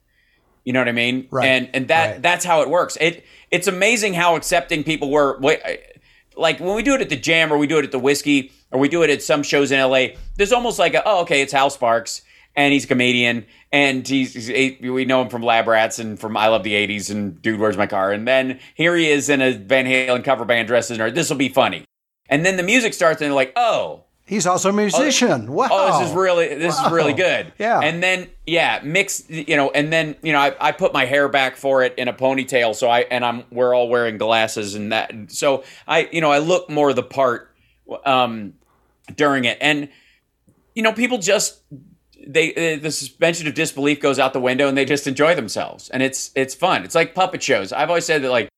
You 0.64 0.74
know 0.74 0.80
what 0.82 0.90
I 0.90 0.94
mean? 0.94 1.28
Right. 1.32 1.48
And 1.48 1.70
and 1.74 1.88
that 1.88 2.12
Right. 2.12 2.22
that's 2.22 2.44
how 2.46 2.62
it 2.62 2.70
works. 2.70 2.98
It 3.00 3.24
it's 3.52 3.68
amazing 3.68 4.14
how 4.16 4.36
accepting 4.36 4.84
people 4.84 5.10
were. 5.10 5.40
Like 6.38 6.60
when 6.60 6.75
we 6.75 6.84
do 6.84 6.94
it 6.96 7.02
at 7.02 7.10
the 7.10 7.16
Jam 7.16 7.54
or 7.54 7.58
we 7.58 7.68
do 7.68 7.78
it 7.78 7.86
at 7.86 7.92
the 7.92 8.00
Whisky 8.00 8.52
or 8.72 8.80
we 8.80 8.90
do 8.90 9.04
it 9.04 9.10
at 9.10 9.22
some 9.24 9.42
shows 9.42 9.72
in 9.72 9.80
LA. 9.80 10.08
There's 10.36 10.52
almost 10.52 10.78
like 10.80 10.94
a 10.94 11.04
oh 11.06 11.22
okay, 11.22 11.42
it's 11.42 11.54
Hal 11.54 11.70
Sparks 11.70 12.24
and 12.55 12.74
he's 12.74 12.85
a 12.85 12.88
comedian 12.88 13.45
and 13.71 14.07
he's, 14.07 14.33
he's 14.33 14.79
we 14.81 15.05
know 15.05 15.21
him 15.21 15.29
from 15.29 15.43
Lab 15.43 15.67
Rats 15.67 16.00
and 16.00 16.19
from 16.19 16.38
I 16.38 16.47
Love 16.47 16.63
the 16.63 16.74
'80s 16.74 17.12
and 17.12 17.41
Dude, 17.41 17.59
Where's 17.59 17.77
My 17.77 17.88
Car? 17.88 18.12
And 18.12 18.27
then 18.27 18.59
here 18.75 18.95
he 18.95 19.09
is 19.09 19.29
in 19.29 19.41
a 19.41 19.51
Van 19.53 19.85
Halen 19.85 20.24
cover 20.24 20.45
band 20.45 20.67
dressed 20.67 20.91
as 20.91 20.97
a 20.97 21.01
nerd. 21.01 21.15
This 21.15 21.29
will 21.29 21.38
be 21.38 21.50
funny. 21.50 21.85
And 22.29 22.45
then 22.45 22.57
the 22.57 22.63
music 22.63 22.93
starts 22.93 23.21
and 23.21 23.27
they're 23.27 23.35
like, 23.35 23.53
oh, 23.55 24.05
He's 24.27 24.47
also 24.47 24.69
a 24.69 24.74
musician. 24.74 25.51
wow. 25.51 25.67
oh, 25.71 26.00
this 26.00 26.09
is 26.09 26.15
really 26.15 26.47
this 26.55 26.79
is 26.79 26.91
really 26.91 27.13
good. 27.13 27.53
Yeah. 27.59 27.79
And 27.79 28.01
then 28.01 28.27
yeah, 28.47 28.79
mix 28.83 29.29
you 29.29 29.55
know, 29.55 29.69
and 29.69 29.93
then 29.93 30.15
you 30.24 30.33
know, 30.33 30.39
I, 30.39 30.55
I 30.59 30.71
put 30.71 30.93
my 30.93 31.05
hair 31.05 31.29
back 31.29 31.57
for 31.57 31.83
it 31.83 31.93
in 31.95 32.07
a 32.07 32.13
ponytail, 32.13 32.74
so 32.74 32.89
I 32.89 33.01
and 33.01 33.24
I'm 33.24 33.43
we're 33.51 33.75
all 33.75 33.88
wearing 33.88 34.17
glasses 34.17 34.74
and 34.74 34.91
that, 34.91 35.13
so 35.27 35.63
I 35.88 36.09
you 36.12 36.21
know 36.21 36.31
I 36.31 36.39
look 36.39 36.71
more 36.71 36.91
the 36.91 37.03
part 37.03 37.55
um 38.03 38.53
during 39.15 39.45
it, 39.45 39.59
and 39.62 39.89
you 40.74 40.81
know 40.81 40.91
people 40.91 41.19
just 41.19 41.62
they 42.25 42.51
uh, 42.53 42.79
the 42.82 42.91
suspension 42.91 43.48
of 43.48 43.53
disbelief 43.53 44.00
goes 44.00 44.20
out 44.20 44.34
the 44.34 44.39
window 44.39 44.67
and 44.67 44.77
they 44.77 44.86
just 44.86 45.08
enjoy 45.08 45.36
themselves 45.36 45.89
and 45.89 46.03
it's 46.03 46.32
it's 46.36 46.53
fun. 46.53 46.84
It's 46.84 46.96
like 46.96 47.13
puppet 47.13 47.41
shows. 47.41 47.72
I've 47.72 47.89
always 47.89 48.05
said 48.05 48.22
that 48.24 48.32
like. 48.32 48.50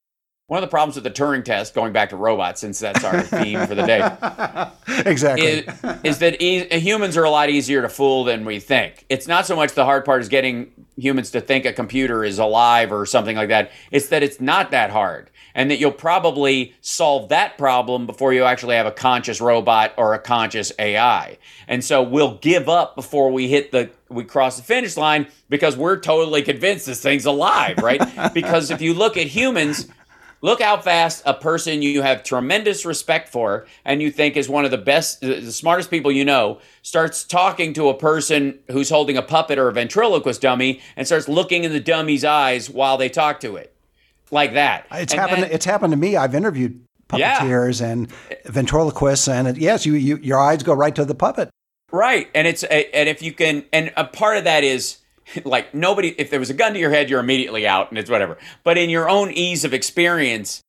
One 0.48 0.64
of 0.64 0.70
the 0.70 0.72
problems 0.72 0.96
with 0.96 1.04
the 1.04 1.12
Turing 1.12 1.44
test, 1.44 1.76
going 1.76 1.92
back 1.92 2.12
to 2.12 2.16
robots, 2.16 2.62
since 2.62 2.80
that's 2.80 3.04
our 3.04 3.22
theme 3.22 3.68
for 3.68 3.76
the 3.76 3.86
day, 3.86 4.00
exactly. 5.06 5.46
is, 5.46 5.66
is 6.06 6.20
that 6.20 6.42
e- 6.42 6.80
humans 6.80 7.18
are 7.18 7.26
a 7.26 7.30
lot 7.30 7.50
easier 7.50 7.82
to 7.82 7.90
fool 7.90 8.24
than 8.24 8.46
we 8.46 8.62
think. 8.62 9.06
It's 9.10 9.28
not 9.28 9.46
so 9.46 9.58
much 9.58 9.74
the 9.74 9.84
hard 9.84 10.06
part 10.06 10.22
is 10.22 10.30
getting 10.30 10.72
humans 10.96 11.32
to 11.32 11.42
think 11.42 11.66
a 11.66 11.74
computer 11.74 12.24
is 12.24 12.40
alive 12.40 12.94
or 12.94 13.06
something 13.06 13.36
like 13.36 13.50
that. 13.50 13.72
It's 13.92 14.08
that 14.08 14.24
it's 14.24 14.40
not 14.40 14.72
that 14.72 14.90
hard. 14.90 15.30
And 15.54 15.70
that 15.70 15.80
you'll 15.80 15.92
probably 15.92 16.76
solve 16.80 17.28
that 17.30 17.58
problem 17.58 18.06
before 18.06 18.32
you 18.32 18.44
actually 18.44 18.76
have 18.76 18.86
a 18.86 18.92
conscious 18.92 19.42
robot 19.42 19.96
or 19.98 20.14
a 20.14 20.20
conscious 20.20 20.72
AI. 20.80 21.40
And 21.68 21.84
so 21.84 22.02
we'll 22.04 22.38
give 22.38 22.70
up 22.70 22.96
before 22.96 23.32
we 23.32 23.50
hit 23.50 23.74
the 23.74 23.90
we 24.08 24.24
cross 24.24 24.56
the 24.56 24.64
finish 24.64 24.96
line 24.96 25.28
because 25.50 25.76
we're 25.76 26.00
totally 26.00 26.42
convinced 26.42 26.86
this 26.86 27.02
thing's 27.02 27.26
alive, 27.26 27.80
right? 27.80 28.02
because 28.34 28.72
if 28.72 28.82
you 28.82 28.94
look 28.94 29.18
at 29.18 29.28
humans, 29.28 29.90
Look 30.42 30.62
how 30.62 30.78
fast 30.80 31.24
a 31.26 31.34
person 31.34 31.82
you 31.82 32.02
have 32.04 32.24
tremendous 32.24 32.86
respect 32.86 33.30
for 33.30 33.66
and 33.84 34.02
you 34.02 34.12
think 34.12 34.38
is 34.38 34.48
one 34.48 34.66
of 34.66 34.72
the 34.72 34.78
best, 34.78 35.22
the 35.22 35.52
smartest 35.52 35.90
people 35.90 36.12
you 36.12 36.24
know, 36.24 36.60
starts 36.84 37.24
talking 37.24 37.74
to 37.74 37.90
a 37.90 37.94
person 37.96 38.60
who's 38.70 38.90
holding 38.90 39.18
a 39.18 39.22
puppet 39.24 39.58
or 39.58 39.68
a 39.68 39.74
ventriloquist 39.74 40.42
dummy 40.42 40.80
and 40.96 41.08
starts 41.08 41.28
looking 41.28 41.64
in 41.64 41.72
the 41.74 41.80
dummy's 41.80 42.24
eyes 42.24 42.70
while 42.70 42.98
they 42.98 43.10
talk 43.10 43.40
to 43.40 43.56
it. 43.56 43.74
Like 44.30 44.54
that. 44.54 44.86
It's 44.92 45.14
And 45.14 45.22
happened. 45.22 45.44
then- 45.44 45.52
it's 45.52 45.66
happened 45.66 45.92
to 45.92 45.98
me. 45.98 46.16
I've 46.18 46.36
interviewed 46.36 46.82
Yeah. 47.16 47.40
puppeteers 47.40 47.82
and 47.82 48.12
ventriloquists, 48.46 49.28
and 49.30 49.48
it, 49.48 49.58
yes, 49.58 49.86
you, 49.86 49.94
you 49.94 50.20
your 50.22 50.40
eyes 50.40 50.62
go 50.64 50.74
right 50.74 50.94
to 50.96 51.06
the 51.06 51.16
puppet. 51.16 51.50
Right, 51.94 52.28
and 52.36 52.46
it's 52.46 52.64
and 52.66 53.08
if 53.08 53.22
you 53.22 53.32
can, 53.32 53.64
and 53.72 53.94
a 53.96 54.04
part 54.04 54.36
of 54.38 54.44
that 54.44 54.66
is 54.66 54.98
like 55.44 55.74
nobody. 55.74 56.10
If 56.18 56.30
there 56.30 56.40
was 56.40 56.50
a 56.50 56.54
gun 56.54 56.74
to 56.74 56.80
your 56.80 56.92
head, 56.92 57.10
you're 57.10 57.20
immediately 57.20 57.68
out, 57.68 57.90
and 57.90 57.98
it's 57.98 58.10
whatever. 58.10 58.38
But 58.64 58.78
in 58.78 58.90
your 58.90 59.10
own 59.10 59.32
ease 59.32 59.64
of 59.64 59.74
experience, 59.74 60.62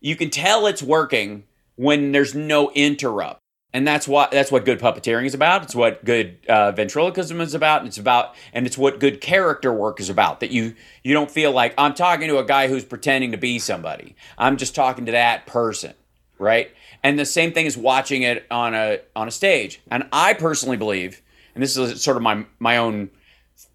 you 0.00 0.16
can 0.16 0.30
tell 0.30 0.66
it's 0.66 0.82
working 0.82 1.44
when 1.76 2.12
there's 2.12 2.34
no 2.34 2.70
interrupt, 2.72 3.40
and 3.72 3.86
that's 3.86 4.06
what 4.06 4.30
that's 4.30 4.52
what 4.52 4.64
good 4.64 4.78
puppeteering 4.78 5.26
is 5.26 5.34
about. 5.34 5.62
It's 5.62 5.74
what 5.74 6.04
good 6.04 6.38
uh, 6.48 6.72
ventriloquism 6.72 7.40
is 7.40 7.54
about. 7.54 7.80
And 7.80 7.88
it's 7.88 7.98
about, 7.98 8.34
and 8.52 8.66
it's 8.66 8.78
what 8.78 9.00
good 9.00 9.20
character 9.20 9.72
work 9.72 10.00
is 10.00 10.10
about. 10.10 10.40
That 10.40 10.50
you 10.50 10.74
you 11.02 11.14
don't 11.14 11.30
feel 11.30 11.52
like 11.52 11.74
I'm 11.78 11.94
talking 11.94 12.28
to 12.28 12.38
a 12.38 12.44
guy 12.44 12.68
who's 12.68 12.84
pretending 12.84 13.32
to 13.32 13.38
be 13.38 13.58
somebody. 13.58 14.16
I'm 14.38 14.56
just 14.56 14.74
talking 14.74 15.06
to 15.06 15.12
that 15.12 15.46
person 15.46 15.94
right? 16.38 16.70
And 17.02 17.18
the 17.18 17.24
same 17.24 17.52
thing 17.52 17.66
is 17.66 17.76
watching 17.76 18.22
it 18.22 18.46
on 18.50 18.74
a 18.74 19.00
on 19.14 19.28
a 19.28 19.30
stage. 19.30 19.80
And 19.90 20.08
I 20.12 20.34
personally 20.34 20.76
believe, 20.76 21.22
and 21.54 21.62
this 21.62 21.76
is 21.76 22.02
sort 22.02 22.16
of 22.16 22.22
my 22.22 22.44
my 22.58 22.76
own 22.76 23.10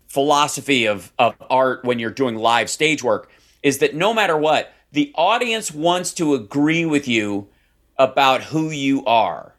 philosophy 0.09 0.85
of 0.87 1.13
of 1.17 1.35
art 1.49 1.85
when 1.85 1.99
you're 1.99 2.11
doing 2.11 2.35
live 2.35 2.69
stage 2.69 3.01
work, 3.03 3.29
is 3.63 3.77
that 3.77 3.95
no 3.95 4.13
matter 4.13 4.35
what, 4.35 4.73
the 4.91 5.11
audience 5.15 5.71
wants 5.71 6.13
to 6.15 6.33
agree 6.33 6.85
with 6.85 7.07
you 7.07 7.47
about 7.97 8.43
who 8.43 8.71
you 8.71 9.05
are. 9.05 9.55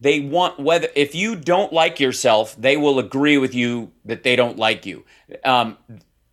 They 0.00 0.20
want 0.20 0.58
whether 0.58 0.88
if 0.94 1.14
you 1.14 1.36
don't 1.36 1.72
like 1.72 2.00
yourself, 2.00 2.56
they 2.58 2.76
will 2.76 2.98
agree 2.98 3.38
with 3.38 3.54
you 3.54 3.92
that 4.04 4.22
they 4.22 4.36
don't 4.36 4.58
like 4.58 4.86
you. 4.86 5.04
Um, 5.44 5.78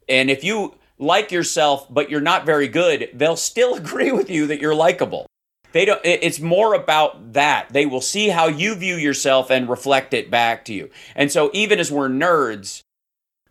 and 0.07 0.29
if 0.29 0.43
you 0.43 0.75
like 1.00 1.31
yourself 1.31 1.88
but 1.89 2.09
you're 2.09 2.21
not 2.21 2.45
very 2.45 2.67
good, 2.67 3.09
they'll 3.13 3.35
still 3.35 3.75
agree 3.83 4.12
with 4.12 4.29
you 4.29 4.47
that 4.47 4.59
you're 4.59 4.75
likable. 4.75 5.27
They 5.73 5.85
don't 5.85 6.01
it's 6.03 6.39
more 6.39 6.75
about 6.75 7.33
that. 7.33 7.69
They 7.73 7.85
will 7.85 8.01
see 8.01 8.29
how 8.29 8.47
you 8.47 8.75
view 8.75 8.95
yourself 8.95 9.50
and 9.50 9.67
reflect 9.67 10.13
it 10.13 10.29
back 10.29 10.65
to 10.65 10.73
you. 10.73 10.89
And 11.15 11.31
so 11.31 11.50
even 11.53 11.79
as 11.79 11.91
we're 11.91 12.09
nerds, 12.09 12.83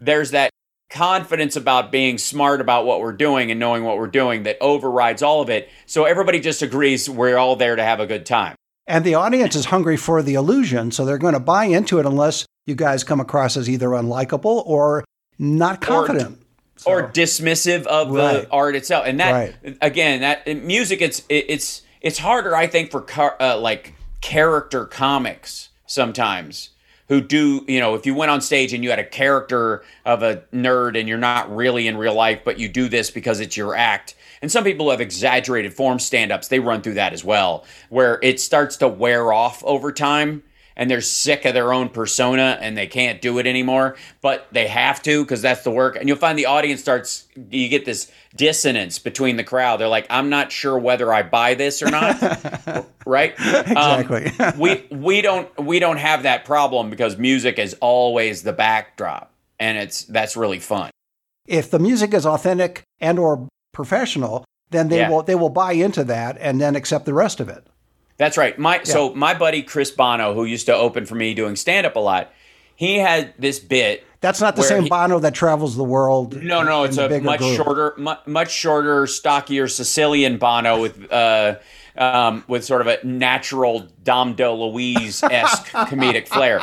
there's 0.04 0.32
that 0.32 0.50
confidence 0.90 1.56
about 1.56 1.90
being 1.90 2.18
smart 2.18 2.60
about 2.60 2.84
what 2.84 3.00
we're 3.00 3.12
doing 3.12 3.50
and 3.50 3.58
knowing 3.58 3.82
what 3.84 3.96
we're 3.96 4.06
doing 4.06 4.42
that 4.42 4.58
overrides 4.60 5.22
all 5.22 5.40
of 5.40 5.48
it. 5.48 5.70
So 5.86 6.04
everybody 6.04 6.38
just 6.38 6.60
agrees 6.60 7.08
we're 7.08 7.38
all 7.38 7.56
there 7.56 7.76
to 7.76 7.82
have 7.82 7.98
a 8.00 8.06
good 8.06 8.26
time. 8.26 8.54
And 8.86 9.04
the 9.04 9.14
audience 9.14 9.54
is 9.56 9.66
hungry 9.66 9.96
for 9.96 10.22
the 10.22 10.34
illusion, 10.34 10.90
so 10.90 11.04
they're 11.04 11.16
going 11.16 11.34
to 11.34 11.40
buy 11.40 11.64
into 11.66 11.98
it 11.98 12.04
unless 12.04 12.44
you 12.66 12.74
guys 12.74 13.04
come 13.04 13.20
across 13.20 13.56
as 13.56 13.70
either 13.70 13.88
unlikable 13.88 14.62
or 14.66 15.04
not 15.38 15.80
confident. 15.80 16.38
or 16.84 17.08
dismissive 17.12 17.86
of 17.86 18.10
Right. 18.10 18.42
the 18.42 18.50
art 18.50 18.74
itself. 18.74 19.04
And 19.06 19.20
that 19.20 19.32
Right. 19.32 19.76
again, 19.80 20.20
that 20.22 20.46
music, 20.64 21.00
it's 21.00 21.20
it, 21.28 21.46
it's 21.48 21.82
it's 22.00 22.18
harder, 22.18 22.56
I 22.56 22.66
think, 22.66 22.90
for 22.90 23.00
car, 23.00 23.36
uh, 23.40 23.56
like 23.56 23.94
character 24.20 24.84
comics 24.84 25.68
sometimes 25.86 26.70
who 27.12 27.20
do 27.20 27.62
you 27.68 27.78
know 27.78 27.94
if 27.94 28.06
you 28.06 28.14
went 28.14 28.30
on 28.30 28.40
stage 28.40 28.72
and 28.72 28.82
you 28.82 28.88
had 28.88 28.98
a 28.98 29.04
character 29.04 29.84
of 30.06 30.22
a 30.22 30.36
nerd 30.50 30.98
and 30.98 31.06
you're 31.06 31.18
not 31.18 31.54
really 31.54 31.86
in 31.86 31.98
real 31.98 32.14
life 32.14 32.40
but 32.42 32.58
you 32.58 32.70
do 32.70 32.88
this 32.88 33.10
because 33.10 33.38
it's 33.38 33.54
your 33.54 33.74
act. 33.74 34.14
And 34.40 34.50
some 34.50 34.64
people 34.64 34.90
have 34.90 35.00
exaggerated 35.02 35.74
form 35.74 35.98
stand-ups. 35.98 36.48
They 36.48 36.58
run 36.58 36.80
through 36.80 36.94
that 36.94 37.12
as 37.12 37.22
well 37.22 37.66
where 37.90 38.18
it 38.22 38.40
starts 38.40 38.78
to 38.78 38.88
wear 38.88 39.30
off 39.30 39.62
over 39.62 39.92
time 39.92 40.42
and 40.76 40.90
they're 40.90 41.00
sick 41.00 41.44
of 41.44 41.54
their 41.54 41.72
own 41.72 41.88
persona 41.88 42.58
and 42.60 42.76
they 42.76 42.86
can't 42.86 43.20
do 43.20 43.38
it 43.38 43.46
anymore, 43.46 43.96
but 44.20 44.46
they 44.52 44.66
have 44.68 45.02
to 45.02 45.22
because 45.24 45.42
that's 45.42 45.62
the 45.64 45.70
work. 45.70 45.96
And 45.96 46.08
you'll 46.08 46.16
find 46.18 46.38
the 46.38 46.46
audience 46.46 46.80
starts, 46.80 47.26
you 47.50 47.68
get 47.68 47.84
this 47.84 48.10
dissonance 48.36 48.98
between 48.98 49.36
the 49.36 49.44
crowd. 49.44 49.78
They're 49.80 49.88
like, 49.88 50.06
I'm 50.10 50.28
not 50.30 50.50
sure 50.52 50.78
whether 50.78 51.12
I 51.12 51.22
buy 51.22 51.54
this 51.54 51.82
or 51.82 51.90
not. 51.90 52.16
right? 53.06 53.34
Um, 53.76 54.00
Exactly. 54.00 54.32
we 54.58 54.86
we 54.96 55.20
don't 55.22 55.48
we 55.58 55.78
don't 55.78 55.98
have 55.98 56.22
that 56.22 56.44
problem 56.44 56.90
because 56.90 57.16
music 57.18 57.58
is 57.58 57.74
always 57.80 58.42
the 58.42 58.52
backdrop. 58.52 59.30
And 59.58 59.78
it's 59.78 60.04
that's 60.04 60.36
really 60.36 60.58
fun. 60.60 60.90
if 61.46 61.70
the 61.70 61.78
music 61.78 62.14
is 62.14 62.24
authentic 62.26 62.82
and 63.00 63.18
or 63.18 63.48
professional, 63.72 64.44
then 64.70 64.88
they 64.88 64.98
Yeah. 64.98 65.10
will 65.10 65.22
they 65.22 65.34
will 65.34 65.50
buy 65.50 65.72
into 65.72 66.02
that 66.04 66.36
and 66.40 66.60
then 66.60 66.74
accept 66.76 67.04
the 67.04 67.14
rest 67.14 67.40
of 67.40 67.48
it. 67.48 67.66
That's 68.16 68.36
right. 68.36 68.58
My 68.58 68.82
so 68.84 69.14
my 69.14 69.34
buddy 69.34 69.62
Chris 69.62 69.90
Bono, 69.90 70.34
who 70.34 70.44
used 70.44 70.66
to 70.66 70.74
open 70.74 71.06
for 71.06 71.14
me 71.14 71.34
doing 71.34 71.56
stand 71.56 71.86
up 71.86 71.96
a 71.96 72.00
lot, 72.00 72.30
he 72.76 72.98
had 72.98 73.34
this 73.38 73.58
bit 73.58 74.04
That's 74.20 74.40
not 74.40 74.54
the 74.56 74.62
same 74.62 74.84
he- 74.84 74.88
Bono 74.88 75.18
that 75.20 75.34
travels 75.34 75.76
the 75.76 75.84
world. 75.84 76.40
No, 76.42 76.62
no, 76.62 76.84
it's 76.84 76.98
a 76.98 77.20
much 77.20 77.40
group. 77.40 77.56
shorter, 77.56 77.94
mu- 77.96 78.14
much 78.26 78.50
shorter, 78.52 79.06
stockier 79.06 79.66
Sicilian 79.68 80.38
Bono 80.38 80.80
with 80.80 81.12
uh, 81.12 81.56
um, 81.96 82.44
with 82.48 82.64
sort 82.64 82.80
of 82.80 82.86
a 82.86 82.98
natural 83.06 83.86
Dom 84.02 84.34
DeLuise 84.34 85.22
esque 85.30 85.66
comedic 85.72 86.28
flair. 86.28 86.60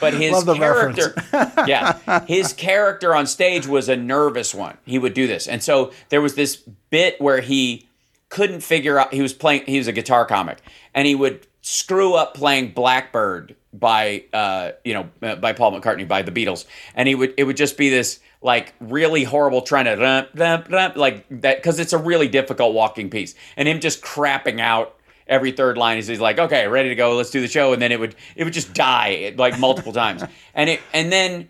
But 0.00 0.14
his 0.14 0.44
character, 0.44 1.14
yeah, 1.66 2.24
his 2.26 2.52
character 2.52 3.14
on 3.14 3.26
stage 3.26 3.66
was 3.66 3.88
a 3.88 3.96
nervous 3.96 4.54
one. 4.54 4.76
He 4.84 4.98
would 4.98 5.14
do 5.14 5.26
this, 5.26 5.46
and 5.46 5.62
so 5.62 5.92
there 6.08 6.20
was 6.20 6.34
this 6.34 6.56
bit 6.90 7.20
where 7.20 7.40
he 7.40 7.88
couldn't 8.28 8.60
figure 8.60 8.98
out. 8.98 9.12
He 9.12 9.22
was 9.22 9.32
playing. 9.32 9.64
He 9.66 9.78
was 9.78 9.88
a 9.88 9.92
guitar 9.92 10.24
comic, 10.24 10.58
and 10.94 11.06
he 11.06 11.14
would 11.14 11.46
screw 11.62 12.14
up 12.14 12.34
playing 12.34 12.72
Blackbird 12.72 13.56
by 13.72 14.24
uh, 14.32 14.72
you 14.84 14.94
know 14.94 15.08
uh, 15.22 15.36
by 15.36 15.52
Paul 15.52 15.78
McCartney 15.78 16.06
by 16.06 16.22
the 16.22 16.32
Beatles, 16.32 16.66
and 16.94 17.08
he 17.08 17.14
would 17.14 17.34
it 17.36 17.44
would 17.44 17.56
just 17.56 17.76
be 17.76 17.90
this 17.90 18.20
like 18.42 18.74
really 18.80 19.24
horrible 19.24 19.62
trying 19.62 19.86
to 19.86 19.96
rump, 19.96 20.28
rump, 20.34 20.70
rump, 20.70 20.96
like 20.96 21.26
that 21.30 21.56
because 21.56 21.78
it's 21.78 21.92
a 21.92 21.98
really 21.98 22.28
difficult 22.28 22.74
walking 22.74 23.10
piece, 23.10 23.34
and 23.56 23.68
him 23.68 23.80
just 23.80 24.02
crapping 24.02 24.60
out 24.60 24.94
every 25.28 25.50
third 25.50 25.76
line 25.76 25.98
is 25.98 26.06
he's 26.06 26.20
like 26.20 26.38
okay 26.38 26.68
ready 26.68 26.88
to 26.88 26.94
go 26.94 27.16
let's 27.16 27.30
do 27.30 27.40
the 27.40 27.48
show 27.48 27.72
and 27.72 27.82
then 27.82 27.90
it 27.90 27.98
would 27.98 28.14
it 28.36 28.44
would 28.44 28.52
just 28.52 28.72
die 28.72 29.34
like 29.36 29.58
multiple 29.58 29.92
times 29.92 30.22
and 30.54 30.70
it 30.70 30.80
and 30.92 31.10
then 31.10 31.48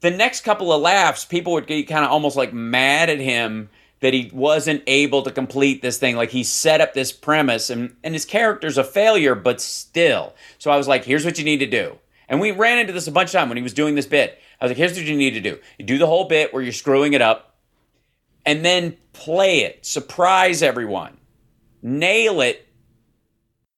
the 0.00 0.10
next 0.10 0.42
couple 0.42 0.72
of 0.72 0.80
laughs, 0.80 1.24
people 1.24 1.52
would 1.54 1.66
get 1.66 1.86
kind 1.86 2.04
of 2.04 2.10
almost 2.10 2.36
like 2.36 2.52
mad 2.52 3.10
at 3.10 3.20
him 3.20 3.68
that 4.00 4.14
he 4.14 4.30
wasn't 4.32 4.82
able 4.86 5.22
to 5.22 5.30
complete 5.30 5.82
this 5.82 5.98
thing. 5.98 6.16
Like 6.16 6.30
he 6.30 6.42
set 6.42 6.80
up 6.80 6.94
this 6.94 7.12
premise 7.12 7.70
and, 7.70 7.96
and 8.02 8.14
his 8.14 8.24
character's 8.24 8.78
a 8.78 8.84
failure, 8.84 9.34
but 9.34 9.60
still. 9.60 10.34
So 10.58 10.70
I 10.70 10.76
was 10.76 10.88
like, 10.88 11.04
here's 11.04 11.24
what 11.24 11.38
you 11.38 11.44
need 11.44 11.58
to 11.58 11.66
do. 11.66 11.98
And 12.28 12.40
we 12.40 12.50
ran 12.50 12.78
into 12.78 12.92
this 12.92 13.08
a 13.08 13.12
bunch 13.12 13.28
of 13.28 13.32
time 13.32 13.48
when 13.48 13.56
he 13.56 13.62
was 13.62 13.74
doing 13.74 13.94
this 13.94 14.06
bit. 14.06 14.38
I 14.60 14.64
was 14.64 14.70
like, 14.70 14.78
here's 14.78 14.94
what 14.94 15.04
you 15.04 15.16
need 15.16 15.32
to 15.32 15.40
do. 15.40 15.58
You 15.78 15.84
do 15.84 15.98
the 15.98 16.06
whole 16.06 16.24
bit 16.24 16.52
where 16.52 16.62
you're 16.62 16.72
screwing 16.72 17.12
it 17.12 17.20
up 17.20 17.56
and 18.46 18.64
then 18.64 18.96
play 19.12 19.60
it, 19.60 19.84
surprise 19.84 20.62
everyone, 20.62 21.18
nail 21.82 22.40
it, 22.40 22.66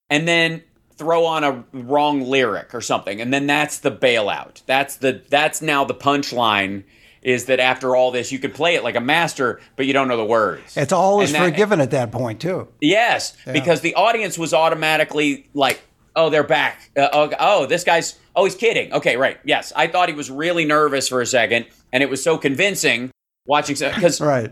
and 0.09 0.29
then 0.29 0.63
throw 0.97 1.25
on 1.25 1.43
a 1.43 1.65
wrong 1.73 2.21
lyric 2.21 2.75
or 2.75 2.81
something. 2.81 3.21
And 3.21 3.33
then 3.33 3.47
that's 3.47 3.79
the 3.79 3.91
bailout. 3.91 4.63
That's 4.67 4.97
the 4.97 5.23
that's 5.29 5.63
now 5.63 5.85
the 5.85 5.95
punchline 5.95 6.85
is 7.23 7.45
that 7.47 7.61
after 7.61 7.95
all 7.97 8.11
this 8.11 8.33
you 8.33 8.39
could 8.39 8.53
play 8.55 8.75
it 8.75 8.83
like 8.85 8.97
a 8.97 9.01
master, 9.01 9.61
but 9.77 9.87
you 9.87 9.93
don't 9.93 10.09
know 10.09 10.17
the 10.17 10.25
words. 10.25 10.77
It's 10.77 10.93
all 10.93 11.21
is 11.21 11.33
that- 11.33 11.43
forgiven 11.45 11.81
at 11.81 11.91
that 11.93 12.11
point 12.13 12.41
too. 12.41 12.69
Yes, 12.81 13.35
because 13.51 13.81
the 13.81 13.95
audience 13.95 14.37
was 14.39 14.53
automatically 14.53 15.49
like, 15.55 15.81
"Oh, 16.17 16.31
they're 16.31 16.43
back. 16.43 16.91
Uh, 16.97 17.09
oh, 17.13 17.31
oh, 17.39 17.67
this 17.67 17.85
guy's. 17.85 18.19
Oh, 18.35 18.45
he's 18.45 18.55
kidding. 18.55 18.93
Okay, 18.93 19.17
right. 19.17 19.39
Yes, 19.45 19.73
I 19.77 19.87
thought 19.89 20.09
he 20.09 20.15
was 20.15 20.31
really 20.31 20.65
nervous 20.65 21.09
for 21.09 21.21
a 21.21 21.27
second, 21.27 21.67
and 21.93 22.03
it 22.03 22.09
was 22.11 22.23
so 22.25 22.39
convincing 22.39 23.11
watching 23.47 23.77
because 23.77 24.21
Right. 24.21 24.51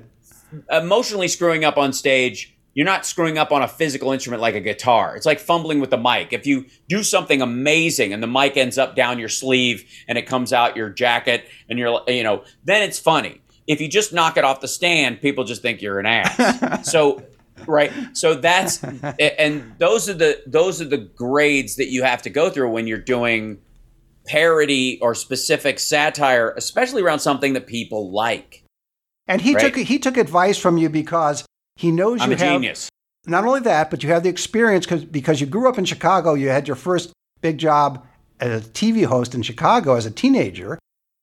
emotionally 0.71 1.29
screwing 1.29 1.65
up 1.65 1.77
on 1.79 1.93
stage. 1.93 2.57
You're 2.81 2.87
not 2.87 3.05
screwing 3.05 3.37
up 3.37 3.53
on 3.53 3.61
a 3.61 3.69
physical 3.69 4.11
instrument 4.11 4.41
like 4.41 4.55
a 4.55 4.61
guitar. 4.61 5.15
It's 5.15 5.27
like 5.27 5.39
fumbling 5.39 5.81
with 5.81 5.91
the 5.91 5.99
mic. 5.99 6.33
If 6.33 6.47
you 6.47 6.65
do 6.89 7.03
something 7.03 7.43
amazing 7.43 8.15
and 8.15 8.23
the 8.23 8.27
mic 8.27 8.57
ends 8.57 8.79
up 8.79 8.97
down 8.97 9.19
your 9.19 9.29
sleeve 9.29 9.85
and 10.09 10.17
it 10.17 10.23
comes 10.23 10.51
out 10.51 10.79
your 10.79 10.89
jacket 10.89 11.47
and 11.69 11.79
you're, 11.79 12.01
you 12.09 12.23
know, 12.23 12.43
then 12.65 12.81
it's 12.81 12.99
funny. 12.99 13.43
If 13.67 13.83
you 13.83 13.89
just 13.89 14.15
knock 14.15 14.39
it 14.39 14.45
off 14.45 14.63
the 14.63 14.67
stand, 14.67 15.21
people 15.21 15.45
just 15.45 15.61
think 15.61 15.83
you're 15.83 15.99
an 16.01 16.07
ass. 16.07 16.91
so, 16.91 17.23
right. 17.67 17.93
So 18.15 18.33
that's, 18.33 18.83
and 18.83 19.75
those 19.77 20.09
are 20.09 20.15
the, 20.15 20.43
those 20.47 20.81
are 20.81 20.87
the 20.87 20.97
grades 20.97 21.77
that 21.77 21.89
you 21.91 22.03
have 22.03 22.23
to 22.23 22.31
go 22.31 22.49
through 22.49 22.71
when 22.71 22.87
you're 22.87 22.97
doing 22.97 23.59
parody 24.25 24.99
or 25.03 25.15
specific 25.15 25.79
satire, 25.81 26.55
especially 26.57 27.03
around 27.03 27.19
something 27.19 27.53
that 27.53 27.67
people 27.67 28.11
like. 28.11 28.65
And 29.29 29.43
he 29.43 29.55
Right. 29.55 29.67
took 29.75 29.77
he 29.77 29.99
took 29.99 30.17
advice 30.17 30.57
from 30.57 30.79
you 30.79 30.89
because 30.89 31.45
he 31.77 31.91
knows 31.91 32.19
you 32.21 32.25
I'm 32.25 32.31
you 32.31 32.37
a 32.37 32.41
have 32.41 32.53
genius. 32.61 32.89
not 33.27 33.45
only 33.45 33.61
that, 33.61 33.91
but 33.91 34.03
you 34.03 34.11
have 34.11 34.23
the 34.23 34.29
experience 34.29 34.87
because 34.87 35.05
because 35.05 35.41
you 35.41 35.47
grew 35.47 35.69
up 35.69 35.79
in 35.79 35.85
Chicago. 35.85 36.35
You 36.35 36.49
had 36.49 36.67
your 36.69 36.77
first 36.77 37.13
big 37.41 37.59
job 37.59 38.05
as 38.41 38.67
a 38.67 38.69
TV 38.71 39.05
host 39.05 39.35
in 39.35 39.43
Chicago 39.43 39.95
as 39.95 40.07
a 40.07 40.11
teenager, 40.11 40.79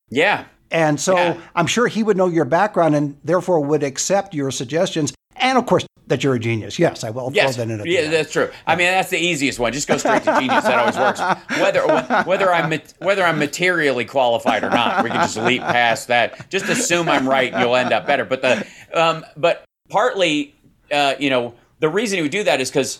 Yeah. 0.09 0.45
and 0.71 0.99
so 0.99 1.15
Yeah. 1.15 1.37
I'm 1.55 1.67
sure 1.67 1.87
he 1.87 2.03
would 2.03 2.17
know 2.17 2.27
your 2.27 2.45
background 2.45 2.95
and 2.95 3.17
therefore 3.23 3.59
would 3.61 3.83
accept 3.83 4.33
your 4.33 4.51
suggestions. 4.51 5.13
And 5.35 5.57
of 5.57 5.65
course, 5.67 5.85
that 6.07 6.23
you're 6.23 6.35
a 6.35 6.39
genius. 6.39 6.79
Yes, 6.79 7.03
I 7.03 7.09
will 7.11 7.31
Yes, 7.33 7.55
throw 7.55 7.65
that 7.65 7.71
in 7.73 7.81
at 7.81 7.85
yeah, 7.85 7.99
end. 7.99 8.13
that's 8.13 8.31
true. 8.31 8.49
I 8.65 8.75
mean, 8.75 8.87
that's 8.87 9.09
the 9.09 9.19
easiest 9.19 9.59
one. 9.59 9.73
Just 9.73 9.87
go 9.87 9.97
straight 9.97 10.23
to 10.23 10.33
genius. 10.39 10.63
That 10.63 10.79
always 10.79 10.95
works. 10.97 11.19
Whether 11.59 11.81
whether 12.23 12.51
I'm 12.53 12.79
whether 12.99 13.23
I'm 13.23 13.37
materially 13.37 14.05
qualified 14.05 14.63
or 14.63 14.69
not, 14.69 15.03
we 15.03 15.09
can 15.09 15.19
just 15.21 15.37
leap 15.37 15.61
past 15.61 16.07
that. 16.07 16.49
Just 16.49 16.65
assume 16.69 17.09
I'm 17.09 17.27
right, 17.27 17.51
and 17.53 17.61
you'll 17.61 17.75
end 17.75 17.91
up 17.93 18.07
better. 18.07 18.23
But 18.25 18.41
the 18.41 18.65
um, 18.93 19.25
but 19.35 19.63
partly, 19.89 20.55
uh, 20.91 21.15
you 21.19 21.29
know, 21.29 21.53
the 21.79 21.89
reason 21.89 22.17
he 22.17 22.21
would 22.23 22.31
do 22.31 22.43
that 22.43 22.61
is 22.61 22.69
because 22.69 22.99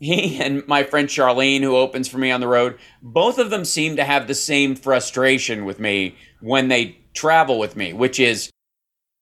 he 0.00 0.38
and 0.40 0.66
my 0.66 0.82
friend 0.82 1.08
Charlene, 1.08 1.60
who 1.60 1.76
opens 1.76 2.08
for 2.08 2.18
me 2.18 2.30
on 2.30 2.40
the 2.40 2.48
road, 2.48 2.78
both 3.02 3.38
of 3.38 3.50
them 3.50 3.64
seem 3.64 3.96
to 3.96 4.04
have 4.04 4.26
the 4.26 4.34
same 4.34 4.74
frustration 4.74 5.64
with 5.64 5.78
me 5.78 6.16
when 6.40 6.68
they 6.68 6.98
travel 7.14 7.58
with 7.58 7.76
me, 7.76 7.92
which 7.92 8.18
is 8.18 8.50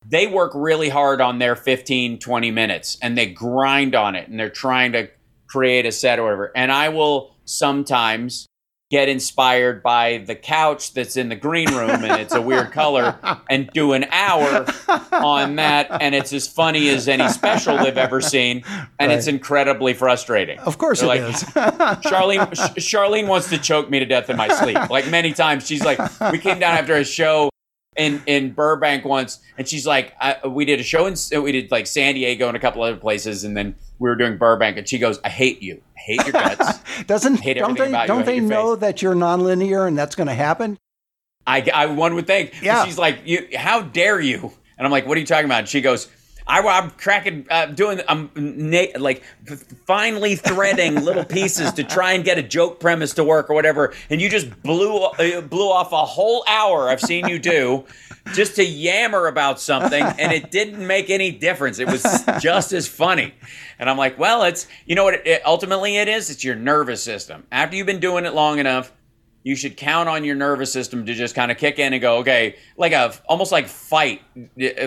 they 0.05 0.27
work 0.27 0.51
really 0.53 0.89
hard 0.89 1.21
on 1.21 1.39
their 1.39 1.55
15 1.55 2.19
20 2.19 2.51
minutes 2.51 2.97
and 3.01 3.17
they 3.17 3.27
grind 3.27 3.95
on 3.95 4.15
it 4.15 4.27
and 4.27 4.39
they're 4.39 4.49
trying 4.49 4.91
to 4.91 5.09
create 5.47 5.85
a 5.85 5.91
set 5.91 6.19
or 6.19 6.23
whatever. 6.23 6.51
And 6.55 6.71
i 6.71 6.89
will 6.89 7.35
sometimes 7.45 8.47
get 8.91 9.09
inspired 9.09 9.81
by 9.81 10.19
the 10.19 10.35
couch 10.35 10.93
that's 10.93 11.17
in 11.17 11.29
the 11.29 11.35
green 11.35 11.67
room 11.73 11.89
and 11.89 12.21
it's 12.21 12.33
a 12.33 12.41
weird 12.41 12.71
color 12.71 13.17
and 13.49 13.67
do 13.73 13.93
an 13.93 14.03
hour 14.11 14.65
on 15.11 15.55
that 15.55 15.87
and 15.99 16.13
it's 16.13 16.31
as 16.31 16.47
funny 16.47 16.89
as 16.89 17.07
any 17.07 17.27
special 17.29 17.75
they've 17.77 17.97
ever 17.97 18.21
seen 18.21 18.63
and 18.99 19.11
it's 19.11 19.25
incredibly 19.25 19.93
frustrating 19.95 20.59
of 20.59 20.77
course 20.77 20.99
They're 21.01 21.15
it 21.15 21.21
like, 21.23 21.33
is. 21.33 21.43
Charlene, 22.03 22.55
Sh- 22.55 22.93
Charlene 22.93 23.27
wants 23.27 23.49
to 23.49 23.57
choke 23.57 23.89
me 23.89 23.97
to 23.99 24.05
death 24.05 24.29
in 24.29 24.37
my 24.37 24.47
sleep. 24.49 24.89
Like 24.89 25.09
many 25.09 25.33
times, 25.33 25.65
she's 25.65 25.83
like, 25.83 25.99
we 26.31 26.37
came 26.37 26.59
down 26.59 26.77
after 26.77 26.93
a 26.95 27.03
show 27.03 27.49
in 27.95 28.21
in 28.25 28.51
Burbank 28.51 29.05
once, 29.05 29.39
and 29.57 29.67
she's 29.67 29.85
like, 29.85 30.13
I, 30.19 30.47
we 30.47 30.65
did 30.65 30.79
a 30.79 30.83
show 30.83 31.05
in 31.05 31.15
we 31.41 31.51
did 31.51 31.71
like 31.71 31.87
San 31.87 32.15
Diego 32.15 32.47
and 32.47 32.57
a 32.57 32.59
couple 32.59 32.81
other 32.83 32.97
places, 32.97 33.43
and 33.43 33.55
then 33.55 33.75
we 33.99 34.09
were 34.09 34.15
doing 34.15 34.37
Burbank, 34.37 34.77
and 34.77 34.87
she 34.87 34.99
goes, 34.99 35.19
I 35.23 35.29
hate 35.29 35.61
you, 35.61 35.81
I 35.95 35.99
hate 35.99 36.23
your 36.23 36.33
guts. 36.33 36.79
Doesn't 37.07 37.37
hate 37.37 37.57
don't 37.57 37.77
they 37.77 37.91
don't 38.05 38.25
they 38.25 38.39
know 38.39 38.75
face. 38.75 38.81
that 38.81 39.01
you're 39.01 39.15
nonlinear 39.15 39.87
and 39.87 39.97
that's 39.97 40.15
going 40.15 40.27
to 40.27 40.33
happen? 40.33 40.77
I, 41.45 41.69
I 41.73 41.85
one 41.87 42.15
would 42.15 42.27
think. 42.27 42.51
But 42.51 42.63
Yeah. 42.63 42.85
She's 42.85 42.97
like, 42.97 43.19
you, 43.25 43.47
how 43.55 43.81
dare 43.81 44.19
you? 44.19 44.51
And 44.77 44.85
I'm 44.85 44.91
like, 44.91 45.05
what 45.05 45.17
are 45.17 45.19
you 45.19 45.25
talking 45.25 45.45
about? 45.45 45.59
And 45.59 45.69
she 45.69 45.81
goes. 45.81 46.07
I, 46.47 46.59
I'm 46.59 46.91
cracking, 46.91 47.47
uh, 47.49 47.67
doing, 47.67 48.01
I'm 48.07 48.29
na- 48.35 48.97
like 48.99 49.23
finally 49.85 50.35
threading 50.35 51.03
little 51.03 51.25
pieces 51.25 51.73
to 51.73 51.83
try 51.83 52.13
and 52.13 52.23
get 52.23 52.37
a 52.37 52.43
joke 52.43 52.79
premise 52.79 53.13
to 53.13 53.23
work 53.23 53.49
or 53.49 53.53
whatever, 53.53 53.93
and 54.09 54.21
you 54.21 54.29
just 54.29 54.61
blew 54.63 54.97
uh, 55.03 55.41
blew 55.41 55.69
off 55.69 55.91
a 55.91 56.05
whole 56.05 56.43
hour 56.47 56.89
I've 56.89 57.01
seen 57.01 57.27
you 57.27 57.39
do, 57.39 57.85
just 58.33 58.55
to 58.57 58.65
yammer 58.65 59.27
about 59.27 59.59
something, 59.59 60.03
and 60.03 60.31
it 60.31 60.51
didn't 60.51 60.85
make 60.85 61.09
any 61.09 61.31
difference. 61.31 61.79
It 61.79 61.87
was 61.87 62.03
just 62.39 62.73
as 62.73 62.87
funny, 62.87 63.33
and 63.79 63.89
I'm 63.89 63.97
like, 63.97 64.19
well, 64.19 64.43
it's 64.43 64.67
you 64.85 64.95
know 64.95 65.05
what? 65.05 65.15
It, 65.15 65.27
it, 65.27 65.45
ultimately, 65.45 65.97
it 65.97 66.07
is. 66.07 66.29
It's 66.29 66.43
your 66.43 66.55
nervous 66.55 67.03
system. 67.03 67.45
After 67.51 67.75
you've 67.75 67.87
been 67.87 67.99
doing 67.99 68.25
it 68.25 68.33
long 68.33 68.59
enough, 68.59 68.91
you 69.43 69.55
should 69.55 69.75
count 69.75 70.07
on 70.07 70.23
your 70.23 70.35
nervous 70.35 70.71
system 70.71 71.05
to 71.05 71.13
just 71.13 71.35
kind 71.35 71.51
of 71.51 71.57
kick 71.57 71.77
in 71.77 71.93
and 71.93 72.01
go, 72.01 72.17
okay, 72.19 72.55
like 72.77 72.93
a 72.93 73.13
almost 73.27 73.51
like 73.51 73.67
fight, 73.67 74.21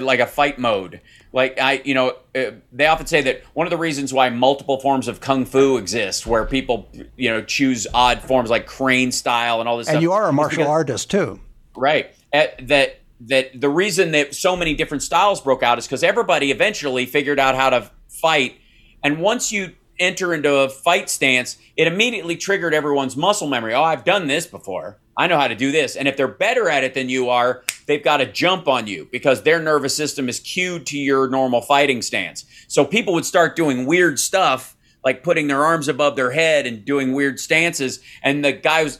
like 0.00 0.20
a 0.20 0.26
fight 0.26 0.58
mode. 0.58 1.00
Like 1.32 1.60
I, 1.60 1.82
you 1.84 1.94
know, 1.94 2.16
uh, 2.34 2.52
they 2.72 2.86
often 2.86 3.06
say 3.06 3.20
that 3.22 3.42
one 3.52 3.66
of 3.66 3.70
the 3.70 3.76
reasons 3.76 4.12
why 4.14 4.30
multiple 4.30 4.80
forms 4.80 5.08
of 5.08 5.20
kung 5.20 5.44
fu 5.44 5.76
exist, 5.76 6.26
where 6.26 6.46
people, 6.46 6.88
you 7.16 7.30
know, 7.30 7.42
choose 7.42 7.86
odd 7.92 8.22
forms 8.22 8.48
like 8.48 8.66
crane 8.66 9.12
style 9.12 9.60
and 9.60 9.68
all 9.68 9.76
this. 9.76 9.88
And 9.88 9.94
stuff, 9.94 10.02
you 10.02 10.12
are 10.12 10.28
a 10.28 10.32
martial 10.32 10.58
because- 10.58 10.70
artist 10.70 11.10
too. 11.10 11.40
Right. 11.76 12.10
Uh, 12.32 12.46
that 12.62 13.00
that 13.20 13.60
the 13.60 13.68
reason 13.68 14.12
that 14.12 14.34
so 14.34 14.56
many 14.56 14.74
different 14.74 15.02
styles 15.02 15.40
broke 15.40 15.62
out 15.62 15.78
is 15.78 15.86
because 15.86 16.02
everybody 16.02 16.50
eventually 16.50 17.04
figured 17.06 17.38
out 17.38 17.54
how 17.54 17.70
to 17.70 17.90
fight, 18.08 18.56
and 19.02 19.20
once 19.20 19.52
you 19.52 19.72
enter 19.98 20.34
into 20.34 20.54
a 20.54 20.68
fight 20.68 21.10
stance, 21.10 21.56
it 21.76 21.86
immediately 21.86 22.36
triggered 22.36 22.74
everyone's 22.74 23.16
muscle 23.16 23.48
memory. 23.48 23.74
Oh, 23.74 23.82
I've 23.82 24.04
done 24.04 24.26
this 24.26 24.46
before. 24.46 24.98
I 25.18 25.26
know 25.26 25.38
how 25.38 25.48
to 25.48 25.54
do 25.54 25.72
this. 25.72 25.96
And 25.96 26.06
if 26.06 26.16
they're 26.16 26.28
better 26.28 26.68
at 26.68 26.84
it 26.84 26.94
than 26.94 27.08
you 27.08 27.30
are, 27.30 27.62
they've 27.86 28.02
got 28.02 28.18
to 28.18 28.30
jump 28.30 28.68
on 28.68 28.86
you 28.86 29.08
because 29.10 29.42
their 29.42 29.60
nervous 29.60 29.96
system 29.96 30.28
is 30.28 30.40
cued 30.40 30.86
to 30.86 30.98
your 30.98 31.28
normal 31.28 31.62
fighting 31.62 32.02
stance. 32.02 32.44
So 32.68 32.84
people 32.84 33.14
would 33.14 33.24
start 33.24 33.56
doing 33.56 33.86
weird 33.86 34.18
stuff 34.18 34.76
like 35.06 35.22
putting 35.22 35.46
their 35.46 35.64
arms 35.64 35.86
above 35.86 36.16
their 36.16 36.32
head 36.32 36.66
and 36.66 36.84
doing 36.84 37.12
weird 37.12 37.38
stances 37.38 38.00
and 38.24 38.44
the 38.44 38.52
guys 38.52 38.98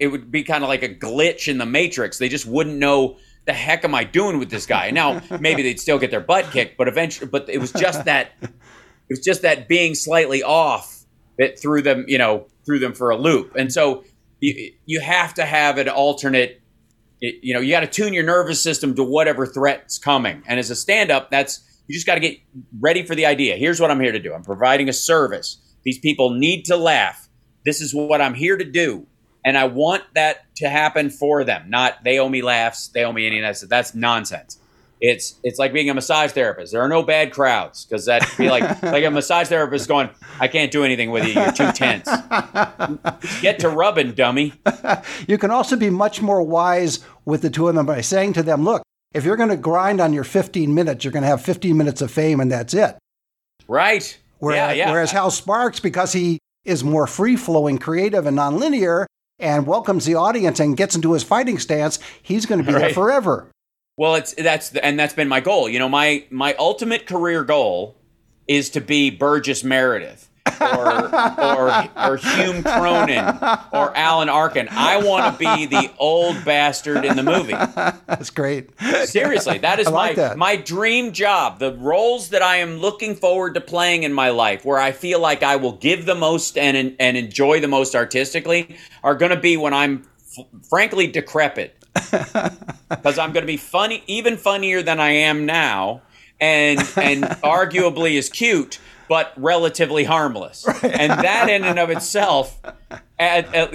it 0.00 0.08
would 0.10 0.30
be 0.30 0.42
kind 0.42 0.64
of 0.64 0.68
like 0.68 0.82
a 0.82 0.88
glitch 0.88 1.48
in 1.48 1.58
the 1.58 1.66
matrix 1.66 2.16
they 2.18 2.30
just 2.30 2.46
wouldn't 2.46 2.76
know 2.76 3.18
the 3.44 3.52
heck 3.52 3.84
am 3.84 3.94
i 3.94 4.02
doing 4.02 4.38
with 4.38 4.48
this 4.48 4.64
guy 4.64 4.90
now 4.90 5.20
maybe 5.40 5.62
they'd 5.62 5.78
still 5.78 5.98
get 5.98 6.10
their 6.10 6.20
butt 6.20 6.50
kicked 6.50 6.78
but 6.78 6.88
eventually 6.88 7.28
but 7.28 7.46
it 7.50 7.58
was 7.58 7.72
just 7.72 8.06
that 8.06 8.32
it 9.08 9.12
was 9.12 9.20
just 9.20 9.42
that 9.42 9.68
being 9.68 9.94
slightly 9.94 10.42
off 10.42 11.04
that 11.38 11.58
threw 11.58 11.82
them 11.82 12.04
you 12.08 12.18
know 12.18 12.46
threw 12.64 12.78
them 12.78 12.94
for 12.94 13.10
a 13.10 13.16
loop. 13.16 13.54
And 13.56 13.72
so 13.72 14.04
you, 14.40 14.72
you 14.86 15.00
have 15.00 15.34
to 15.34 15.44
have 15.44 15.78
an 15.78 15.88
alternate 15.88 16.60
you 17.20 17.54
know 17.54 17.60
you 17.60 17.70
got 17.70 17.80
to 17.80 17.86
tune 17.86 18.12
your 18.12 18.24
nervous 18.24 18.62
system 18.62 18.94
to 18.94 19.04
whatever 19.04 19.46
threat's 19.46 19.98
coming. 19.98 20.42
And 20.46 20.58
as 20.58 20.70
a 20.70 20.76
stand-up 20.76 21.30
that's 21.30 21.62
you 21.86 21.94
just 21.94 22.06
got 22.06 22.14
to 22.14 22.20
get 22.20 22.38
ready 22.80 23.04
for 23.04 23.14
the 23.14 23.26
idea. 23.26 23.56
Here's 23.56 23.80
what 23.80 23.90
i'm 23.90 24.00
here 24.00 24.12
to 24.12 24.18
do. 24.18 24.32
I'm 24.32 24.44
providing 24.44 24.88
a 24.88 24.92
service. 24.92 25.60
These 25.84 25.98
people 25.98 26.30
need 26.30 26.64
to 26.66 26.76
laugh. 26.76 27.28
This 27.64 27.80
is 27.80 27.94
what 27.94 28.20
i'm 28.20 28.34
here 28.34 28.56
to 28.56 28.64
do. 28.64 29.06
And 29.44 29.58
i 29.58 29.64
want 29.64 30.02
that 30.14 30.54
to 30.56 30.68
happen 30.68 31.10
for 31.10 31.44
them 31.44 31.68
not 31.68 32.02
they 32.04 32.18
owe 32.18 32.28
me 32.28 32.40
laughs 32.42 32.88
they 32.88 33.04
owe 33.04 33.12
me 33.12 33.26
any 33.26 33.40
of 33.40 33.60
that. 33.60 33.68
That's 33.68 33.94
nonsense 33.94 34.58
it's 35.04 35.34
it's 35.42 35.58
like 35.58 35.72
being 35.72 35.90
a 35.90 35.94
massage 35.94 36.32
therapist. 36.32 36.72
There 36.72 36.80
are 36.80 36.88
no 36.88 37.02
bad 37.02 37.30
crowds 37.30 37.84
because 37.84 38.06
that'd 38.06 38.36
be 38.38 38.48
like 38.48 38.82
like 38.82 39.04
a 39.04 39.10
massage 39.10 39.48
therapist 39.48 39.86
going 39.86 40.08
i 40.40 40.48
can't 40.48 40.70
do 40.70 40.82
anything 40.82 41.10
with 41.10 41.26
you. 41.26 41.34
You're 41.34 41.52
too 41.52 41.70
tense. 41.72 42.08
Get 43.42 43.58
to 43.60 43.68
rubbing 43.68 44.12
dummy. 44.12 44.54
You 45.28 45.36
can 45.36 45.50
also 45.50 45.76
be 45.76 45.90
much 45.90 46.22
more 46.22 46.42
wise 46.42 47.00
with 47.26 47.42
the 47.42 47.50
two 47.50 47.68
of 47.68 47.74
them 47.74 47.86
by 47.86 48.00
saying 48.00 48.32
to 48.34 48.42
them, 48.42 48.64
look, 48.64 48.82
if 49.12 49.24
you're 49.24 49.36
going 49.36 49.50
to 49.50 49.56
grind 49.56 50.00
on 50.00 50.12
your 50.12 50.24
15 50.24 50.74
minutes, 50.74 51.04
you're 51.04 51.12
going 51.12 51.22
to 51.22 51.28
have 51.28 51.42
15 51.42 51.76
minutes 51.76 52.00
of 52.00 52.10
fame 52.10 52.40
and 52.40 52.50
that's 52.50 52.74
it. 52.74 52.96
right. 53.68 54.18
Whereas, 54.38 54.76
yeah 54.76 54.86
yeah. 54.86 54.90
whereas 54.90 55.10
Hal 55.10 55.30
Sparks, 55.30 55.80
because 55.80 56.12
he 56.12 56.38
is 56.64 56.82
more 56.82 57.06
free 57.06 57.36
flowing, 57.36 57.78
creative, 57.78 58.26
and 58.26 58.36
nonlinear, 58.36 59.06
and 59.38 59.66
welcomes 59.66 60.04
the 60.06 60.14
audience 60.14 60.60
and 60.60 60.76
gets 60.76 60.94
into 60.94 61.12
his 61.12 61.22
fighting 61.22 61.58
stance, 61.58 61.98
he's 62.22 62.46
going 62.46 62.62
to 62.62 62.66
be 62.66 62.72
there 62.72 62.90
forever. 62.90 63.50
Well, 63.96 64.16
it's 64.16 64.34
that's 64.34 64.70
the, 64.70 64.84
and 64.84 64.98
that's 64.98 65.14
been 65.14 65.28
my 65.28 65.40
goal. 65.40 65.68
You 65.68 65.78
know, 65.78 65.88
my 65.88 66.24
my 66.30 66.54
ultimate 66.54 67.06
career 67.06 67.44
goal 67.44 67.96
is 68.48 68.70
to 68.70 68.80
be 68.80 69.10
Burgess 69.10 69.62
Meredith 69.62 70.28
or 70.60 71.04
or 71.14 71.88
or 71.96 72.16
Hume 72.16 72.62
Cronyn 72.62 73.68
or 73.72 73.96
Alan 73.96 74.28
Arkin. 74.28 74.68
I 74.70 74.96
want 74.96 75.32
to 75.32 75.38
be 75.38 75.66
the 75.66 75.90
old 75.98 76.44
bastard 76.44 77.04
in 77.04 77.16
the 77.16 77.22
movie. 77.22 77.52
That's 77.52 78.30
great. 78.30 78.70
Seriously, 79.04 79.58
that 79.58 79.78
is 79.78 79.88
like 79.88 80.16
my 80.16 80.22
that. 80.22 80.38
my 80.38 80.56
dream 80.56 81.12
job. 81.12 81.60
The 81.60 81.72
roles 81.72 82.30
that 82.30 82.42
I 82.42 82.56
am 82.56 82.78
looking 82.78 83.14
forward 83.14 83.54
to 83.54 83.60
playing 83.60 84.02
in 84.02 84.12
my 84.12 84.30
life, 84.30 84.64
where 84.64 84.78
I 84.78 84.90
feel 84.92 85.20
like 85.20 85.42
I 85.44 85.56
will 85.56 85.72
give 85.76 86.04
the 86.04 86.16
most 86.16 86.58
and 86.58 86.96
and 86.98 87.16
enjoy 87.16 87.60
the 87.60 87.68
most 87.68 87.94
artistically, 87.94 88.76
are 89.04 89.14
going 89.14 89.30
to 89.30 89.40
be 89.40 89.56
when 89.56 89.72
I'm 89.72 90.04
f- 90.36 90.46
frankly 90.68 91.06
decrepit, 91.06 91.83
because 92.88 93.18
I'm 93.18 93.32
going 93.32 93.42
to 93.42 93.46
be 93.46 93.56
funny, 93.56 94.02
even 94.06 94.36
funnier 94.36 94.82
than 94.82 95.00
I 95.00 95.10
am 95.10 95.46
now, 95.46 96.02
and 96.40 96.78
and 96.96 97.24
arguably 97.42 98.18
as 98.18 98.28
cute. 98.28 98.78
But 99.06 99.34
relatively 99.36 100.04
harmless, 100.04 100.66
and 100.66 101.12
that 101.12 101.50
in 101.50 101.62
and 101.62 101.78
of 101.78 101.90
itself 101.90 102.58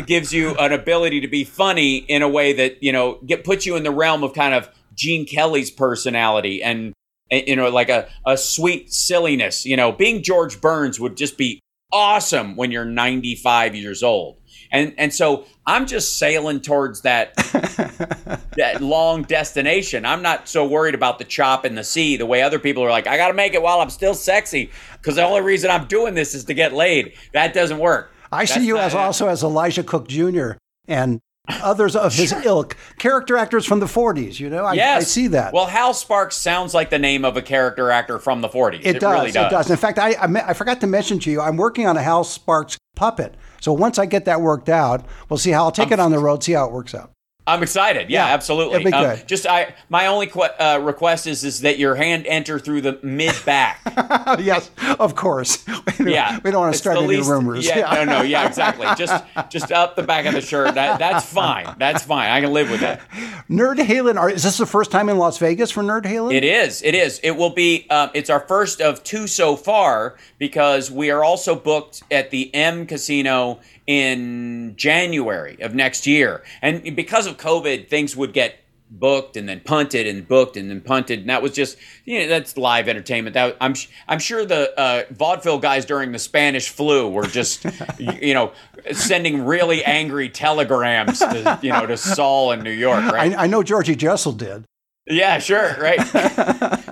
gives 0.07 0.33
you 0.33 0.55
an 0.55 0.73
ability 0.73 1.21
to 1.21 1.27
be 1.27 1.43
funny 1.43 1.97
in 1.97 2.23
a 2.23 2.29
way 2.29 2.53
that 2.53 2.81
you 2.81 2.91
know 2.91 3.19
get 3.25 3.43
puts 3.43 3.65
you 3.65 3.75
in 3.75 3.83
the 3.83 3.91
realm 3.91 4.23
of 4.23 4.33
kind 4.33 4.55
of 4.55 4.69
Gene 4.95 5.27
Kelly's 5.27 5.69
personality 5.69 6.63
and, 6.63 6.93
and, 7.29 7.47
you 7.47 7.55
know 7.55 7.69
like 7.69 7.89
a, 7.89 8.09
a 8.25 8.37
sweet 8.37 8.91
silliness. 8.91 9.67
You 9.67 9.77
know, 9.77 9.91
being 9.91 10.23
George 10.23 10.59
Burns 10.59 10.99
would 10.99 11.15
just 11.15 11.37
be 11.37 11.61
awesome 11.91 12.55
when 12.55 12.71
you're 12.71 12.85
95 12.85 13.75
years 13.75 14.03
old. 14.03 14.37
And 14.71 14.93
and 14.97 15.13
so 15.13 15.45
I'm 15.65 15.87
just 15.87 16.17
sailing 16.17 16.61
towards 16.61 17.01
that 17.01 17.35
that 18.57 18.81
long 18.81 19.23
destination. 19.23 20.05
I'm 20.05 20.21
not 20.21 20.47
so 20.47 20.67
worried 20.67 20.93
about 20.93 21.17
the 21.17 21.25
chop 21.25 21.65
in 21.65 21.75
the 21.75 21.83
sea 21.83 22.17
the 22.17 22.25
way 22.25 22.43
other 22.43 22.59
people 22.59 22.83
are 22.83 22.91
like, 22.91 23.07
I 23.07 23.17
got 23.17 23.29
to 23.29 23.33
make 23.33 23.53
it 23.53 23.61
while 23.61 23.81
I'm 23.81 23.89
still 23.89 24.13
sexy 24.13 24.69
because 24.93 25.15
the 25.15 25.23
only 25.23 25.41
reason 25.41 25.71
I'm 25.71 25.87
doing 25.87 26.13
this 26.13 26.35
is 26.35 26.43
to 26.45 26.53
get 26.53 26.73
laid. 26.73 27.13
That 27.33 27.53
doesn't 27.53 27.79
work. 27.79 28.13
I 28.31 28.45
see 28.45 28.65
you 28.65 28.77
as 28.77 28.93
it. 28.93 28.99
also 28.99 29.27
as 29.27 29.43
Elisha 29.43 29.83
Cook 29.83 30.07
Jr. 30.07 30.51
and 30.87 31.19
others 31.49 31.95
of 31.95 32.13
his 32.13 32.31
ilk, 32.31 32.75
character 32.97 33.37
actors 33.37 33.65
from 33.65 33.79
the 33.79 33.85
40s. 33.85 34.39
You 34.39 34.49
know, 34.49 34.65
I, 34.65 34.73
Yes. 34.73 35.01
I 35.01 35.05
see 35.05 35.27
that. 35.27 35.53
Well, 35.53 35.65
Hal 35.65 35.93
Sparks 35.93 36.35
sounds 36.35 36.73
like 36.73 36.89
the 36.89 36.99
name 36.99 37.25
of 37.25 37.37
a 37.37 37.41
character 37.41 37.91
actor 37.91 38.19
from 38.19 38.41
the 38.41 38.49
40s. 38.49 38.81
it, 38.83 38.99
does, 38.99 39.13
really 39.13 39.31
does. 39.31 39.47
It 39.47 39.55
does. 39.55 39.69
In 39.71 39.77
fact, 39.77 39.99
I, 39.99 40.13
I 40.13 40.49
I 40.49 40.53
forgot 40.53 40.81
to 40.81 40.87
mention 40.87 41.19
to 41.19 41.31
you, 41.31 41.41
I'm 41.41 41.57
working 41.57 41.85
on 41.87 41.97
a 41.97 42.01
Hal 42.01 42.23
Sparks 42.23 42.77
puppet. 42.95 43.35
So 43.61 43.73
once 43.73 43.99
I 43.99 44.05
get 44.05 44.25
that 44.25 44.41
worked 44.41 44.69
out, 44.69 45.05
we'll 45.29 45.37
see 45.37 45.51
how 45.51 45.63
I'll 45.63 45.71
take 45.71 45.87
um, 45.87 45.93
it 45.93 45.99
on 45.99 46.11
the 46.11 46.19
road, 46.19 46.43
see 46.43 46.53
how 46.53 46.65
it 46.65 46.71
works 46.71 46.93
out. 46.93 47.11
I'm 47.47 47.63
excited. 47.63 48.11
Yeah, 48.11 48.27
Yeah, 48.27 48.33
absolutely. 48.33 48.93
Um, 48.93 49.17
just 49.25 49.47
I, 49.47 49.73
my 49.89 50.05
only 50.05 50.27
que- 50.27 50.43
uh, 50.59 50.79
request 50.83 51.25
is 51.25 51.43
is 51.43 51.61
that 51.61 51.79
your 51.79 51.95
hand 51.95 52.27
enter 52.27 52.59
through 52.59 52.81
the 52.81 52.99
mid 53.01 53.33
back. 53.43 53.81
yes, 54.39 54.69
of 54.99 55.15
course. 55.15 55.65
We 55.99 56.13
Yeah, 56.13 56.39
we 56.43 56.51
don't 56.51 56.61
want 56.61 56.73
to 56.73 56.79
start 56.79 56.97
any 56.97 57.07
least- 57.07 57.29
rumors. 57.29 57.65
Yeah, 57.65 57.91
no, 57.93 58.05
no, 58.05 58.21
yeah, 58.21 58.47
exactly. 58.47 58.85
Just 58.97 59.23
just 59.49 59.71
up 59.71 59.95
the 59.97 60.03
back 60.03 60.25
of 60.27 60.33
the 60.33 60.39
shirt. 60.41 60.75
That, 60.75 60.97
that's 60.99 61.25
fine. 61.25 61.75
That's 61.77 62.03
fine. 62.03 62.29
I 62.29 62.39
can 62.39 62.53
live 62.53 62.69
with 62.71 62.79
that. 62.81 63.01
Nerd 63.49 63.77
Halen, 63.79 64.17
are, 64.17 64.29
is 64.29 64.43
this 64.43 64.57
the 64.57 64.65
first 64.65 64.91
time 64.91 65.09
in 65.09 65.17
Las 65.17 65.37
Vegas 65.39 65.71
for 65.71 65.81
Nerd 65.83 66.03
Halen? 66.03 66.33
It 66.33 66.43
is. 66.45 66.81
It 66.83 66.95
is. 66.95 67.19
It 67.23 67.31
will 67.31 67.49
be. 67.49 67.89
Um, 67.89 68.11
it's 68.13 68.29
our 68.29 68.39
first 68.41 68.79
of 68.79 69.03
two 69.03 69.27
so 69.27 69.55
far 69.57 70.15
because 70.37 70.89
we 70.91 71.09
are 71.11 71.23
also 71.23 71.55
booked 71.55 72.03
at 72.11 72.29
the 72.31 72.53
M 72.55 72.85
Casino 72.85 73.59
in 73.89 74.75
January 74.75 75.57
of 75.61 75.73
next 75.73 76.05
year, 76.05 76.43
and 76.61 76.95
because 76.95 77.25
of 77.25 77.37
COVID, 77.37 77.87
things 77.87 78.15
would 78.15 78.33
get 78.33 78.59
booked 78.91 79.35
and 79.35 79.49
then 79.49 79.61
punted 79.61 80.05
and 80.05 80.27
booked 80.27 80.57
and 80.57 80.69
then 80.69 80.79
punted, 80.79 81.21
and 81.21 81.29
that 81.31 81.41
was 81.41 81.53
just 81.53 81.75
you 82.05 82.19
know 82.19 82.27
that's 82.27 82.55
live 82.55 82.87
entertainment. 82.87 83.33
That 83.33 83.57
I'm 83.59 83.73
I'm 84.07 84.19
sure 84.19 84.45
the 84.45 84.79
uh, 84.79 85.05
vaudeville 85.09 85.57
guys 85.57 85.85
during 85.85 86.11
the 86.11 86.19
Spanish 86.19 86.69
flu 86.69 87.09
were 87.09 87.25
just 87.25 87.65
you 87.97 88.35
know 88.35 88.51
sending 88.91 89.43
really 89.43 89.83
angry 89.83 90.29
telegrams 90.29 91.17
to 91.17 91.57
you 91.63 91.71
know 91.71 91.87
to 91.87 91.97
Saul 91.97 92.51
in 92.51 92.61
New 92.61 92.69
York, 92.69 93.11
right? 93.11 93.33
I, 93.33 93.45
I 93.45 93.47
know 93.47 93.63
Georgie 93.63 93.95
Jessel 93.95 94.33
did. 94.33 94.65
Yeah, 95.07 95.39
sure, 95.39 95.75
right. 95.81 95.99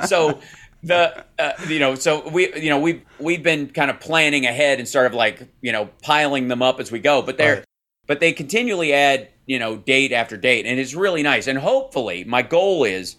so 0.07 0.39
the 0.87 1.25
uh, 1.39 1.51
you 1.67 1.79
know, 1.79 1.95
so 1.95 2.27
we 2.29 2.53
you 2.55 2.69
know 2.69 2.79
we 2.79 3.03
we've 3.19 3.43
been 3.43 3.67
kind 3.69 3.91
of 3.91 3.99
planning 3.99 4.45
ahead 4.45 4.79
and 4.79 4.87
sort 4.87 5.05
of 5.05 5.13
like 5.13 5.47
you 5.61 5.71
know 5.71 5.89
piling 6.01 6.47
them 6.47 6.61
up 6.61 6.79
as 6.79 6.91
we 6.91 6.99
go, 6.99 7.21
but 7.21 7.37
they're 7.37 7.55
Right. 7.55 7.65
but 8.07 8.19
they 8.19 8.33
continually 8.33 8.93
add 8.93 9.29
you 9.45 9.59
know 9.59 9.77
date 9.77 10.11
after 10.11 10.37
date, 10.37 10.65
and 10.65 10.79
it's 10.79 10.93
really 10.93 11.23
nice. 11.23 11.47
And 11.47 11.59
hopefully, 11.59 12.23
my 12.23 12.41
goal 12.41 12.83
is 12.83 13.17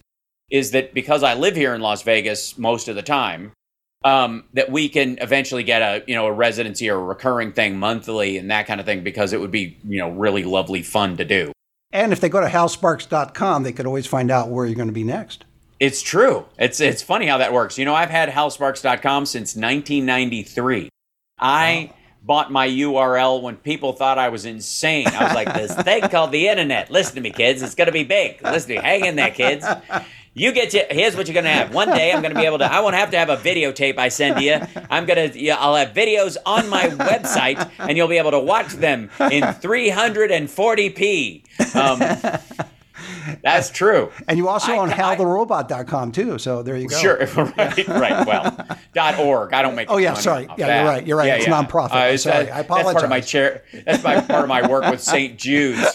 is 0.50 0.70
that 0.72 0.94
because 0.94 1.22
I 1.22 1.35
live 1.35 1.54
here 1.57 1.74
in 1.74 1.81
Las 1.81 2.02
Vegas 2.02 2.57
most 2.59 2.88
of 2.88 2.96
the 2.96 3.02
time. 3.02 3.52
Um, 4.04 4.44
that 4.54 4.70
we 4.70 4.88
can 4.88 5.18
eventually 5.20 5.64
get 5.64 5.83
a 5.83 6.04
you 6.07 6.14
know 6.14 6.26
a 6.26 6.33
residency 6.33 6.88
or 6.88 6.94
a 6.94 7.02
recurring 7.02 7.52
thing 7.52 7.76
monthly 7.81 8.38
and 8.38 8.48
that 8.52 8.68
kind 8.68 8.78
of 8.78 8.87
thing 8.87 9.02
because 9.02 9.33
it 9.33 9.40
would 9.40 9.50
be 9.50 9.76
you 9.83 9.98
know 9.98 10.11
really 10.11 10.44
lovely 10.44 10.83
fun 10.83 11.16
to 11.16 11.24
do. 11.24 11.50
And 11.90 12.12
if 12.12 12.20
they 12.20 12.28
go 12.28 12.40
to 12.40 12.46
halsparks.com, 12.46 13.64
they 13.64 13.72
could 13.72 13.87
always 13.87 14.07
find 14.07 14.31
out 14.31 14.50
where 14.50 14.66
you're 14.66 14.76
going 14.76 14.87
to 14.87 14.94
be 14.94 15.02
next. 15.02 15.44
It's 15.80 16.02
true. 16.02 16.46
It's 16.58 16.80
it's 16.80 17.02
funny 17.02 17.26
how 17.26 17.38
that 17.38 17.52
works. 17.52 17.78
You 17.78 17.84
know, 17.84 17.94
I've 17.94 18.10
had 18.10 18.28
halsparks.com 18.28 19.26
since 19.26 19.54
1993. 19.54 20.88
I 21.38 21.92
bought 22.22 22.50
my 22.50 22.68
URL 22.68 23.40
when 23.42 23.56
people 23.56 23.92
thought 23.92 24.18
I 24.18 24.28
was 24.28 24.44
insane. 24.44 25.06
I 25.06 25.24
was 25.24 25.34
like, 25.34 25.54
this 25.54 25.74
thing 25.84 26.02
called 26.08 26.32
the 26.32 26.48
internet. 26.48 26.90
Listen 26.90 27.14
to 27.14 27.20
me, 27.20 27.30
kids. 27.30 27.62
It's 27.62 27.76
going 27.76 27.86
to 27.86 27.92
be 27.92 28.04
big. 28.04 28.42
Listen 28.42 28.70
to 28.70 28.76
me. 28.76 28.82
Hang 28.82 29.04
in 29.04 29.16
there, 29.16 29.30
kids. 29.30 29.64
You 30.34 30.52
get 30.52 30.70
to, 30.70 30.86
here's 30.90 31.16
what 31.16 31.26
you're 31.26 31.34
going 31.34 31.44
to 31.44 31.50
have. 31.50 31.74
One 31.74 31.88
day 31.88 32.12
I'm 32.12 32.22
going 32.22 32.34
to 32.34 32.40
be 32.40 32.46
able 32.46 32.58
to, 32.58 32.72
I 32.72 32.80
won't 32.80 32.94
have 32.94 33.10
to 33.10 33.18
have 33.18 33.28
a 33.28 33.36
videotape 33.36 33.98
I 33.98 34.08
send 34.08 34.36
to 34.36 34.42
you. 34.42 34.60
I'm 34.88 35.04
going 35.04 35.32
to, 35.32 35.40
yeah, 35.40 35.56
I'll 35.56 35.74
have 35.74 35.94
videos 35.94 36.36
on 36.46 36.68
my 36.68 36.88
website 36.88 37.70
and 37.78 37.96
you'll 37.96 38.08
be 38.08 38.18
able 38.18 38.30
to 38.32 38.38
watch 38.38 38.74
them 38.74 39.10
in 39.18 39.42
340p. 39.42 41.44
Um, 41.74 41.98
that's 43.42 43.70
true. 43.70 44.10
And 44.26 44.38
you 44.38 44.48
also 44.48 44.72
I- 44.72 44.78
own 44.78 44.90
I- 44.90 45.16
haltherobot.com 45.16 46.12
too. 46.12 46.38
So 46.38 46.62
there 46.62 46.76
you 46.76 46.88
go. 46.88 46.96
Sure, 46.98 47.16
right, 47.36 47.88
right. 47.88 48.26
Well, 48.26 48.66
dot 48.94 49.18
org. 49.18 49.52
I 49.52 49.62
don't 49.62 49.74
make. 49.74 49.90
Oh, 49.90 49.96
yeah, 49.98 50.10
money 50.12 50.22
sorry. 50.22 50.46
Yeah, 50.56 50.66
that. 50.66 50.76
you're 50.82 50.88
right, 50.92 51.06
you're 51.06 51.16
right. 51.16 51.40
It's 51.40 51.46
nonprofit. 51.46 51.92
I'm 51.92 52.06
it's- 52.14 52.22
sorry. 52.22 52.44
that- 52.46 52.54
I 52.54 52.62
That's 52.62 52.92
part 52.92 53.04
of 53.04 53.10
my 53.10 53.20
chair. 53.20 53.62
That's 53.84 54.02
my 54.02 54.20
part 54.20 54.42
of 54.42 54.48
my 54.48 54.66
work 54.68 54.90
with 54.90 55.00
St. 55.02 55.38
Jude's, 55.38 55.78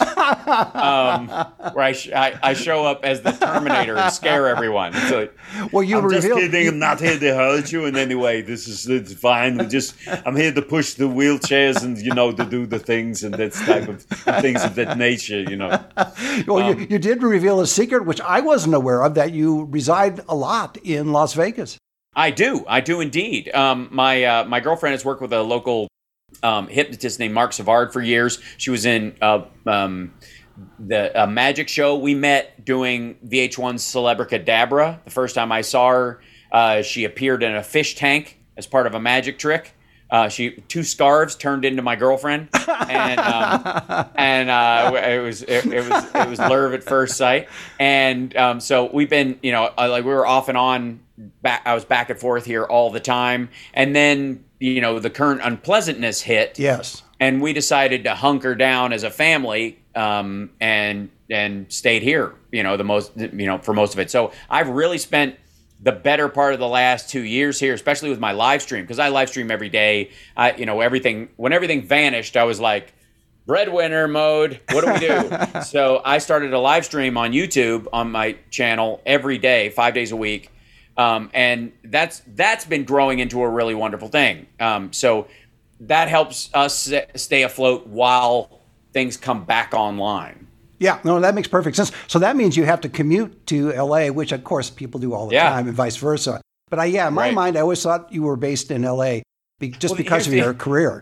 um, 0.74 1.28
where 1.72 1.84
I, 1.84 1.92
sh- 1.92 2.10
I 2.14 2.38
I 2.42 2.54
show 2.54 2.84
up 2.84 3.04
as 3.04 3.22
the 3.22 3.32
Terminator 3.32 3.96
and 3.96 4.12
scare 4.12 4.48
everyone. 4.48 4.92
It's 4.94 5.10
like, 5.10 5.36
Well, 5.72 5.82
you 5.82 5.98
I'm 5.98 6.10
just 6.10 6.26
kidding. 6.26 6.68
I'm 6.68 6.78
not 6.78 7.00
here 7.00 7.18
to 7.18 7.34
hurt 7.34 7.72
you 7.72 7.86
in 7.86 7.96
any 7.96 8.14
way. 8.14 8.40
This 8.42 8.68
is 8.68 8.88
it's 8.88 9.12
fine. 9.14 9.58
We 9.58 9.66
just 9.66 9.94
I'm 10.26 10.36
here 10.36 10.52
to 10.52 10.62
push 10.62 10.94
the 10.94 11.04
wheelchairs 11.04 11.82
and 11.82 11.98
you 11.98 12.14
know 12.14 12.32
to 12.32 12.44
do 12.44 12.66
the 12.66 12.78
things 12.78 13.22
and 13.24 13.34
that 13.34 13.52
type 13.52 13.88
of 13.88 14.02
things 14.40 14.62
of 14.64 14.74
that 14.76 14.96
nature. 14.98 15.42
You 15.42 15.56
know. 15.56 15.84
well, 16.46 16.58
um, 16.58 16.78
you, 16.80 16.86
you 16.90 16.98
did 16.98 17.22
reveal 17.28 17.60
a 17.60 17.66
secret, 17.66 18.06
which 18.06 18.20
I 18.20 18.40
wasn't 18.40 18.74
aware 18.74 19.02
of, 19.02 19.14
that 19.14 19.32
you 19.32 19.64
reside 19.64 20.20
a 20.28 20.34
lot 20.34 20.76
in 20.78 21.12
Las 21.12 21.34
Vegas. 21.34 21.78
I 22.14 22.30
do. 22.30 22.64
I 22.68 22.80
do 22.80 23.00
indeed. 23.00 23.52
Um, 23.54 23.88
my 23.90 24.24
uh, 24.24 24.44
my 24.44 24.60
girlfriend 24.60 24.92
has 24.92 25.04
worked 25.04 25.20
with 25.20 25.32
a 25.32 25.42
local 25.42 25.88
um, 26.42 26.68
hypnotist 26.68 27.18
named 27.18 27.34
Marc 27.34 27.52
Savard 27.52 27.92
for 27.92 28.00
years. 28.00 28.40
She 28.56 28.70
was 28.70 28.86
in 28.86 29.16
uh, 29.20 29.44
um, 29.66 30.14
the 30.78 31.26
magic 31.28 31.68
show. 31.68 31.96
We 31.96 32.14
met 32.14 32.64
doing 32.64 33.16
VH1's 33.26 33.82
Celebricadabra. 33.82 35.00
The 35.04 35.10
first 35.10 35.34
time 35.34 35.50
I 35.50 35.62
saw 35.62 35.90
her, 35.90 36.20
uh, 36.52 36.82
she 36.82 37.04
appeared 37.04 37.42
in 37.42 37.54
a 37.54 37.62
fish 37.62 37.96
tank 37.96 38.38
as 38.56 38.66
part 38.66 38.86
of 38.86 38.94
a 38.94 39.00
magic 39.00 39.38
trick. 39.38 39.73
Uh, 40.10 40.28
she 40.28 40.50
two 40.68 40.82
scarves 40.82 41.34
turned 41.34 41.64
into 41.64 41.82
my 41.82 41.96
girlfriend, 41.96 42.48
and 42.88 43.18
um, 43.20 44.06
and 44.14 44.50
uh, 44.50 44.92
it 44.94 45.18
was 45.20 45.42
it, 45.42 45.66
it 45.66 45.88
was 45.88 46.04
it 46.14 46.28
was 46.28 46.38
love 46.38 46.72
at 46.74 46.84
first 46.84 47.16
sight. 47.16 47.48
And 47.80 48.36
um, 48.36 48.60
so 48.60 48.90
we've 48.92 49.10
been, 49.10 49.38
you 49.42 49.50
know, 49.52 49.70
like 49.76 50.04
we 50.04 50.10
were 50.12 50.26
off 50.26 50.48
and 50.48 50.58
on. 50.58 51.00
Back, 51.42 51.62
I 51.64 51.74
was 51.74 51.84
back 51.84 52.10
and 52.10 52.18
forth 52.18 52.44
here 52.44 52.64
all 52.64 52.90
the 52.90 52.98
time, 53.00 53.48
and 53.72 53.94
then 53.94 54.44
you 54.58 54.80
know 54.80 54.98
the 54.98 55.10
current 55.10 55.40
unpleasantness 55.44 56.20
hit 56.22 56.58
Yes. 56.58 57.02
and 57.20 57.40
we 57.42 57.52
decided 57.52 58.02
to 58.04 58.14
hunker 58.16 58.54
down 58.56 58.92
as 58.92 59.02
a 59.04 59.10
family 59.10 59.78
um, 59.94 60.50
and 60.60 61.10
and 61.30 61.70
stayed 61.72 62.02
here 62.02 62.34
you 62.50 62.62
know 62.62 62.76
the 62.76 62.84
most 62.84 63.12
you 63.16 63.46
know 63.46 63.58
for 63.58 63.72
most 63.74 63.94
of 63.94 63.98
it 64.00 64.10
so 64.10 64.32
i've 64.50 64.68
really 64.68 64.98
spent 64.98 65.36
the 65.84 65.92
better 65.92 66.28
part 66.28 66.54
of 66.54 66.58
the 66.58 66.66
last 66.68 67.08
two 67.08 67.20
years 67.20 67.60
here 67.60 67.74
especially 67.74 68.10
with 68.10 68.18
my 68.18 68.32
live 68.32 68.60
stream 68.62 68.82
because 68.82 68.98
i 68.98 69.08
live 69.08 69.28
stream 69.28 69.50
every 69.50 69.68
day. 69.68 70.10
I 70.36 70.54
you 70.54 70.66
know 70.66 70.80
everything 70.80 71.28
when 71.36 71.52
everything 71.52 71.82
vanished 71.82 72.36
i 72.36 72.44
was 72.44 72.58
like 72.58 72.92
breadwinner 73.46 74.08
mode 74.08 74.60
what 74.72 74.84
do 74.84 74.92
we 74.92 74.98
do? 74.98 75.60
So 75.62 76.00
i 76.04 76.18
started 76.18 76.52
a 76.52 76.58
live 76.58 76.84
stream 76.84 77.16
on 77.16 77.32
youtube 77.32 77.86
on 77.92 78.10
my 78.10 78.36
channel 78.50 79.00
every 79.06 79.38
day 79.38 79.70
five 79.70 79.94
days 79.94 80.10
a 80.10 80.16
week. 80.16 80.50
Um, 80.96 81.30
and 81.34 81.72
that's 81.82 82.22
that's 82.34 82.64
been 82.64 82.84
growing 82.84 83.18
into 83.18 83.42
a 83.42 83.48
really 83.48 83.74
wonderful 83.74 84.08
thing. 84.08 84.46
Um, 84.60 84.92
so 84.92 85.26
that 85.80 86.08
helps 86.08 86.50
us 86.54 86.92
stay 87.16 87.42
afloat 87.42 87.86
while 87.86 88.60
things 88.92 89.16
come 89.16 89.44
back 89.44 89.74
online. 89.74 90.43
Yeah, 90.84 90.98
no, 91.02 91.18
that 91.18 91.34
makes 91.34 91.48
perfect 91.48 91.76
sense. 91.76 91.90
So 92.08 92.18
that 92.18 92.36
means 92.36 92.56
you 92.58 92.64
have 92.66 92.82
to 92.82 92.90
commute 92.90 93.46
to 93.46 93.72
LA, 93.72 94.08
which 94.08 94.32
of 94.32 94.44
course 94.44 94.68
people 94.68 95.00
do 95.00 95.14
all 95.14 95.26
the 95.28 95.34
Yeah. 95.34 95.48
time, 95.48 95.66
and 95.66 95.74
vice 95.74 95.96
versa. 95.96 96.42
But 96.68 96.78
I, 96.78 96.84
yeah, 96.84 97.08
in 97.08 97.14
my 97.14 97.22
Right. 97.28 97.34
mind, 97.34 97.56
I 97.56 97.60
always 97.62 97.82
thought 97.82 98.12
you 98.12 98.22
were 98.22 98.36
based 98.36 98.70
in 98.70 98.84
LA 98.84 99.22
be, 99.58 99.70
just 99.70 99.92
Well, 99.92 99.96
because 99.96 100.26
of 100.26 100.32
here's 100.34 100.42
the- 100.44 100.46
your 100.50 100.54
career. 100.54 101.00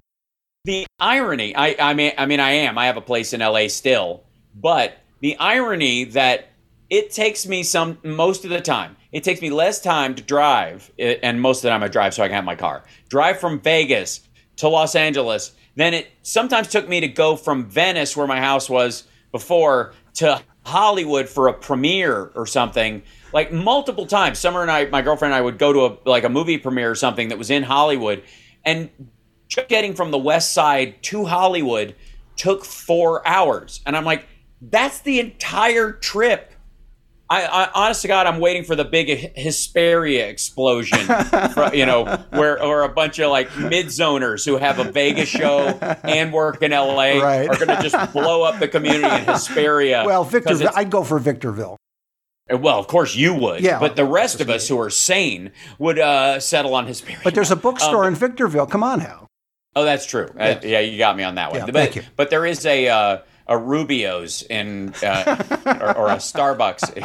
the 0.65 0.87
irony 1.01 1.57
I, 1.57 1.75
I 1.81 1.93
mean 1.95 2.13
i 2.17 2.25
mean 2.27 2.39
i 2.39 2.53
am 2.53 2.79
i 2.79 2.87
have 2.87 2.97
a 2.97 3.01
place 3.01 3.33
in 3.33 3.41
la 3.41 3.67
still 3.67 4.23
but 4.55 4.97
the 5.21 5.37
irony 5.39 6.05
that 6.05 6.51
it 6.89 7.11
takes 7.11 7.49
me 7.49 7.65
some 7.65 7.99
most 8.05 8.45
of 8.45 8.51
the 8.51 8.61
time 8.61 8.95
it 9.11 9.25
takes 9.25 9.41
me 9.43 9.51
less 9.51 9.81
time 9.81 10.15
to 10.15 10.23
drive 10.23 10.93
and 11.01 11.41
most 11.41 11.59
of 11.59 11.63
the 11.63 11.69
time 11.71 11.83
i 11.83 11.89
drive 11.89 12.15
so 12.15 12.23
i 12.23 12.29
can 12.29 12.37
have 12.37 12.45
my 12.45 12.55
car 12.55 12.85
drive 13.09 13.41
from 13.41 13.59
vegas 13.61 14.21
to 14.55 14.69
los 14.69 14.95
angeles 14.95 15.51
than 15.75 15.95
it 15.95 16.07
sometimes 16.23 16.69
took 16.69 16.89
me 16.89 17.01
to 17.01 17.09
go 17.09 17.35
from 17.35 17.67
venice 17.67 18.17
where 18.17 18.29
my 18.29 18.39
house 18.39 18.71
was 18.71 19.03
before 19.33 19.95
to 20.15 20.41
hollywood 20.65 21.29
for 21.29 21.49
a 21.49 21.53
premiere 21.53 22.31
or 22.37 22.47
something 22.47 23.03
like 23.33 23.53
multiple 23.53 24.07
times 24.07 24.39
summer 24.39 24.63
and 24.63 24.71
i 24.71 24.85
my 24.87 25.03
girlfriend 25.03 25.35
and 25.35 25.39
i 25.39 25.43
would 25.43 25.59
go 25.59 25.73
to 25.73 25.87
a 25.87 26.09
like 26.09 26.23
a 26.23 26.29
movie 26.29 26.59
premiere 26.59 26.91
or 26.91 26.95
something 26.95 27.29
that 27.29 27.39
was 27.39 27.51
in 27.51 27.65
hollywood 27.65 28.23
and 28.65 28.91
just 29.53 29.69
getting 29.69 29.95
from 29.95 30.11
the 30.11 30.19
west 30.19 30.53
side 30.53 31.03
to 31.03 31.27
Hollywood 31.27 31.95
took 32.37 32.65
four 32.65 33.27
hours. 33.29 33.81
And 33.85 33.97
I'm 33.97 34.05
like, 34.05 34.27
that's 34.63 35.01
the 35.01 35.21
entire 35.21 35.93
trip. 35.93 36.52
I, 37.33 37.65
I 37.65 37.71
honest 37.75 38.03
to 38.03 38.09
God, 38.09 38.27
I'm 38.27 38.41
waiting 38.41 38.65
for 38.65 38.77
the 38.77 38.85
big 38.85 39.35
Hesperia 39.37 40.29
explosion, 40.29 40.99
you 41.73 41.87
know, 41.87 42.05
where 42.31 42.63
or 42.63 42.83
a 42.83 42.89
bunch 42.89 43.19
of 43.19 43.31
like 43.31 43.57
mid 43.57 43.87
zoners 43.87 44.45
who 44.45 44.57
have 44.59 44.79
a 44.79 44.85
Vegas 44.91 45.29
show 45.31 45.69
and 46.05 46.33
work 46.33 46.61
in 46.63 46.73
LA 46.73 47.19
Right. 47.23 47.49
are 47.49 47.55
going 47.65 47.69
to 47.77 47.89
just 47.89 48.13
blow 48.13 48.43
up 48.43 48.59
the 48.61 48.69
community 48.69 49.05
in 49.15 49.25
Hesperia. 49.25 50.05
Well, 50.05 50.25
Victor, 50.25 50.59
I'd 50.75 50.91
go 50.91 51.05
for 51.05 51.19
Victorville. 51.19 51.79
well, 52.51 52.79
of 52.79 52.87
course 52.87 53.15
you 53.17 53.35
would, 53.35 53.63
Yeah, 53.63 53.79
but 53.79 53.97
the 53.97 54.05
rest 54.05 54.41
of 54.41 54.51
us 54.51 54.69
who 54.69 54.79
are 54.81 54.91
sane 54.91 55.53
would 55.79 55.99
uh, 55.99 56.39
settle 56.41 56.75
on 56.75 56.87
Hesperia. 56.87 57.21
But 57.25 57.35
there's 57.35 57.51
a 57.51 57.57
bookstore 57.57 58.03
Um, 58.05 58.09
in 58.09 58.15
Victorville. 58.15 58.67
Come 58.67 58.83
on, 58.83 59.01
Hal. 59.01 59.27
Oh, 59.75 59.85
that's 59.85 60.05
true. 60.05 60.29
Uh, 60.39 60.57
yeah, 60.63 60.81
you 60.81 60.99
got 60.99 61.17
me 61.17 61.23
on 61.23 61.37
that 61.37 61.51
one. 61.51 61.61
Yeah, 61.61 61.65
but, 61.67 61.75
thank 61.75 61.97
you. 61.97 62.03
but 62.17 62.29
there 62.29 62.45
is 62.45 62.67
a 62.67 62.89
uh, 62.89 63.19
a 63.53 63.59
Rubio's 63.59 64.43
in 64.43 64.95
uh, 65.03 65.61
or, 65.67 65.97
or 65.99 66.07
a 66.09 66.17
Starbucks 66.17 66.97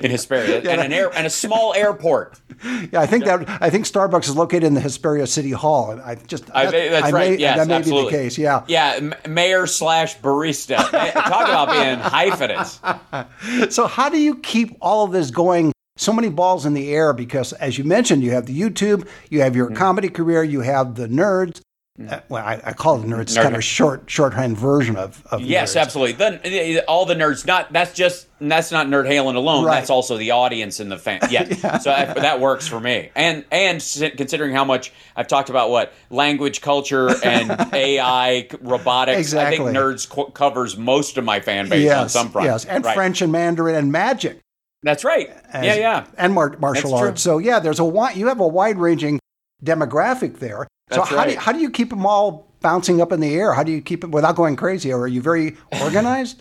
in 0.00 0.10
Hesperia 0.10 0.58
and 0.58 0.80
an 0.80 0.92
air 0.92 1.10
and 1.14 1.26
a 1.26 1.30
small 1.30 1.74
airport. 1.74 2.40
Yeah, 2.64 3.00
I 3.00 3.06
think 3.06 3.24
that 3.26 3.46
I 3.62 3.68
think 3.70 3.84
Starbucks 3.84 4.24
is 4.28 4.36
located 4.36 4.64
in 4.64 4.74
the 4.74 4.80
Hesperia 4.80 5.26
City 5.26 5.50
Hall, 5.50 5.90
and 5.90 6.00
I 6.00 6.14
just 6.14 6.44
I, 6.54 6.64
that- 6.64 6.72
that's 6.90 7.06
I 7.06 7.10
right. 7.10 7.30
may- 7.32 7.36
yes, 7.38 7.56
that 7.58 7.68
may 7.68 7.74
absolutely. 7.74 8.10
be 8.12 8.16
the 8.16 8.22
case. 8.24 8.38
Yeah. 8.38 8.64
Yeah, 8.66 9.14
mayor 9.28 9.66
slash 9.66 10.18
barista. 10.20 10.76
Talk 10.76 11.48
about 11.48 11.70
being 11.70 11.98
hyphenates. 11.98 12.80
So 13.74 13.86
how 13.86 14.08
do 14.08 14.18
you 14.18 14.36
keep 14.36 14.76
all 14.80 15.04
of 15.04 15.12
this 15.12 15.30
going? 15.30 15.72
So 15.98 16.12
many 16.12 16.28
balls 16.28 16.66
in 16.66 16.74
the 16.74 16.92
air 16.92 17.12
because, 17.14 17.52
as 17.54 17.78
you 17.78 17.84
mentioned, 17.84 18.22
you 18.22 18.32
have 18.32 18.46
the 18.46 18.58
YouTube, 18.58 19.08
you 19.30 19.40
have 19.40 19.56
your 19.56 19.70
comedy 19.70 20.08
career, 20.10 20.42
you 20.42 20.60
have 20.60 20.94
the 20.94 21.06
nerds. 21.08 21.60
Uh, 21.98 22.20
well, 22.28 22.44
I, 22.44 22.60
I 22.62 22.72
call 22.74 23.00
it 23.00 23.06
nerds. 23.06 23.22
It's 23.22 23.36
Nerd. 23.38 23.42
kind 23.44 23.54
of 23.54 23.58
a 23.60 23.62
short 23.62 24.02
shorthand 24.10 24.58
version 24.58 24.96
of, 24.96 25.26
of 25.30 25.40
Yes, 25.40 25.72
nerds. 25.74 25.80
absolutely. 25.80 26.12
Then 26.12 26.80
all 26.88 27.06
the 27.06 27.14
nerds. 27.14 27.46
Not 27.46 27.72
that's 27.72 27.94
just 27.94 28.26
that's 28.38 28.70
not 28.70 28.86
Nerd 28.86 29.08
Halen 29.08 29.34
alone. 29.34 29.64
Right. 29.64 29.76
That's 29.76 29.88
also 29.88 30.18
the 30.18 30.32
audience 30.32 30.78
and 30.78 30.92
the 30.92 30.98
fan. 30.98 31.20
Yeah. 31.30 31.78
So 31.78 31.88
that, 31.88 32.16
that 32.16 32.38
works 32.40 32.68
for 32.68 32.78
me. 32.78 33.10
And 33.14 33.46
and 33.50 33.80
considering 34.18 34.54
how 34.54 34.64
much 34.66 34.92
I've 35.16 35.26
talked 35.26 35.48
about 35.48 35.70
what 35.70 35.94
language, 36.10 36.60
culture, 36.60 37.08
and 37.24 37.50
AI, 37.72 38.46
robotics. 38.60 39.16
I 39.16 39.20
Exactly. 39.20 39.56
think 39.58 39.70
nerds 39.70 40.06
co- 40.06 40.26
covers 40.26 40.76
most 40.76 41.16
of 41.16 41.24
my 41.24 41.40
fan 41.40 41.70
base 41.70 41.90
on 41.90 42.10
some 42.10 42.30
front. 42.30 42.46
yes, 42.46 42.66
and 42.66 42.84
Right. 42.84 42.94
French 42.94 43.22
and 43.22 43.32
Mandarin 43.32 43.74
and 43.74 43.90
magic. 43.90 44.38
That's 44.82 45.02
right. 45.02 45.30
as- 45.50 45.64
yeah, 45.64 45.74
yeah. 45.76 46.06
and 46.18 46.34
mar- 46.34 46.56
martial 46.60 46.90
That's 46.90 47.00
true. 47.00 47.08
arts. 47.08 47.22
So 47.22 47.38
yeah, 47.38 47.58
there's 47.58 47.80
a 47.80 48.10
you 48.14 48.26
have 48.26 48.40
a 48.40 48.46
wide 48.46 48.76
ranging 48.76 49.18
demographic 49.64 50.40
there. 50.40 50.66
So 50.90 50.96
That's 50.98 51.10
how 51.10 51.24
do 51.24 51.32
you, 51.32 51.38
how 51.38 51.52
do 51.52 51.58
you 51.58 51.70
keep 51.70 51.90
them 51.90 52.06
all 52.06 52.46
bouncing 52.60 53.00
up 53.00 53.10
in 53.10 53.20
the 53.20 53.34
air? 53.34 53.52
How 53.52 53.64
do 53.64 53.72
you 53.72 53.80
keep 53.80 54.04
it 54.04 54.10
without 54.10 54.36
going 54.36 54.54
crazy? 54.54 54.92
Or 54.92 55.00
are 55.00 55.08
you 55.08 55.20
very 55.20 55.56
organized? 55.82 56.40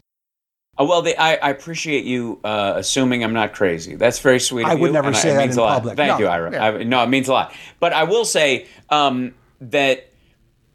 Uh, 0.79 0.85
well, 0.85 1.01
they, 1.01 1.15
I, 1.15 1.35
I 1.35 1.49
appreciate 1.49 2.05
you 2.05 2.39
uh, 2.43 2.73
assuming 2.75 3.23
I'm 3.23 3.33
not 3.33 3.53
crazy. 3.53 3.95
That's 3.95 4.19
very 4.19 4.39
sweet. 4.39 4.65
Of 4.65 4.71
I 4.71 4.75
would 4.75 4.87
you, 4.87 4.93
never 4.93 5.13
say 5.13 5.31
it 5.31 5.35
that 5.35 5.49
in 5.49 5.55
public. 5.55 5.97
Thank 5.97 6.19
No, 6.19 6.19
you, 6.19 6.27
Ira. 6.27 6.51
yeah. 6.51 6.63
I, 6.65 6.83
no, 6.83 7.01
it 7.01 7.07
means 7.09 7.27
a 7.27 7.33
lot. 7.33 7.55
But 7.79 7.93
I 7.93 8.03
will 8.03 8.25
say 8.25 8.67
um, 8.89 9.33
that 9.61 10.11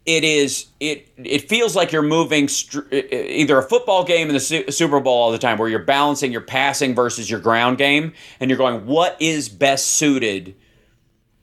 it 0.05 0.23
is 0.23 0.65
it 0.79 1.07
it 1.17 1.47
feels 1.47 1.75
like 1.75 1.91
you're 1.91 2.01
moving 2.01 2.47
str- 2.47 2.91
either 2.91 3.59
a 3.59 3.63
football 3.63 4.03
game 4.03 4.27
in 4.27 4.33
the 4.33 4.39
Su- 4.39 4.69
Super 4.71 4.99
Bowl 4.99 5.13
all 5.13 5.31
the 5.31 5.37
time, 5.37 5.59
where 5.59 5.69
you're 5.69 5.85
balancing 5.85 6.31
your 6.31 6.41
passing 6.41 6.95
versus 6.95 7.29
your 7.29 7.39
ground 7.39 7.77
game, 7.77 8.11
and 8.39 8.49
you're 8.49 8.57
going, 8.57 8.87
what 8.87 9.15
is 9.21 9.47
best 9.47 9.89
suited 9.89 10.55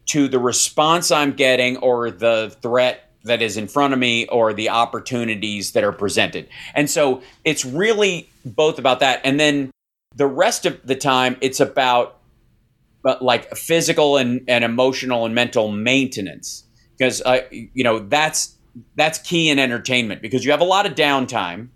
to 0.08 0.28
the 0.28 0.38
response 0.38 1.10
I'm 1.10 1.32
getting 1.32 1.76
or 1.78 2.10
the 2.10 2.54
threat 2.62 3.10
that 3.24 3.42
is 3.42 3.56
in 3.56 3.68
front 3.68 3.92
of 3.92 3.98
me 3.98 4.26
or 4.28 4.52
the 4.52 4.70
opportunities 4.70 5.72
that 5.72 5.84
are 5.84 5.92
presented. 5.92 6.48
And 6.74 6.88
so 6.88 7.22
it's 7.44 7.64
really 7.64 8.30
both 8.44 8.78
about 8.78 9.00
that. 9.00 9.20
And 9.24 9.38
then 9.38 9.70
the 10.16 10.26
rest 10.26 10.66
of 10.66 10.80
the 10.84 10.96
time, 10.96 11.36
it's 11.40 11.60
about 11.60 12.18
uh, 13.04 13.16
like 13.20 13.54
physical 13.56 14.16
and, 14.16 14.42
and 14.48 14.64
emotional 14.64 15.26
and 15.26 15.34
mental 15.34 15.70
maintenance 15.70 16.64
because 16.96 17.22
uh, 17.22 17.40
you 17.50 17.84
know 17.84 18.00
that's 18.00 18.56
that's 18.96 19.18
key 19.18 19.50
in 19.50 19.58
entertainment 19.58 20.20
because 20.20 20.44
you 20.44 20.50
have 20.50 20.60
a 20.60 20.64
lot 20.64 20.84
of 20.84 20.94
downtime 20.94 21.68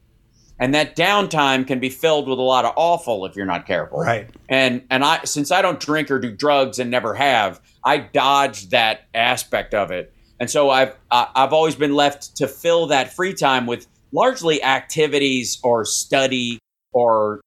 and 0.58 0.74
that 0.74 0.96
downtime 0.96 1.66
can 1.66 1.78
be 1.78 1.88
filled 1.88 2.28
with 2.28 2.38
a 2.38 2.42
lot 2.42 2.64
of 2.64 2.72
awful 2.76 3.24
if 3.24 3.36
you're 3.36 3.46
not 3.46 3.66
careful 3.66 4.00
Right. 4.00 4.28
and 4.48 4.82
and 4.90 5.04
I 5.04 5.22
since 5.24 5.52
I 5.52 5.62
don't 5.62 5.78
drink 5.78 6.10
or 6.10 6.18
do 6.18 6.32
drugs 6.32 6.80
and 6.80 6.90
never 6.90 7.14
have, 7.14 7.60
I 7.84 7.98
dodge 7.98 8.70
that 8.70 9.08
aspect 9.14 9.74
of 9.74 9.90
it. 9.90 10.12
And 10.40 10.50
so 10.50 10.70
I've 10.70 10.96
I've 11.10 11.52
always 11.52 11.74
been 11.74 11.94
left 11.94 12.36
to 12.36 12.48
fill 12.48 12.86
that 12.88 13.12
free 13.12 13.34
time 13.34 13.66
with 13.66 13.86
largely 14.12 14.62
activities 14.62 15.58
or 15.62 15.84
study 15.84 16.58
or 16.92 17.40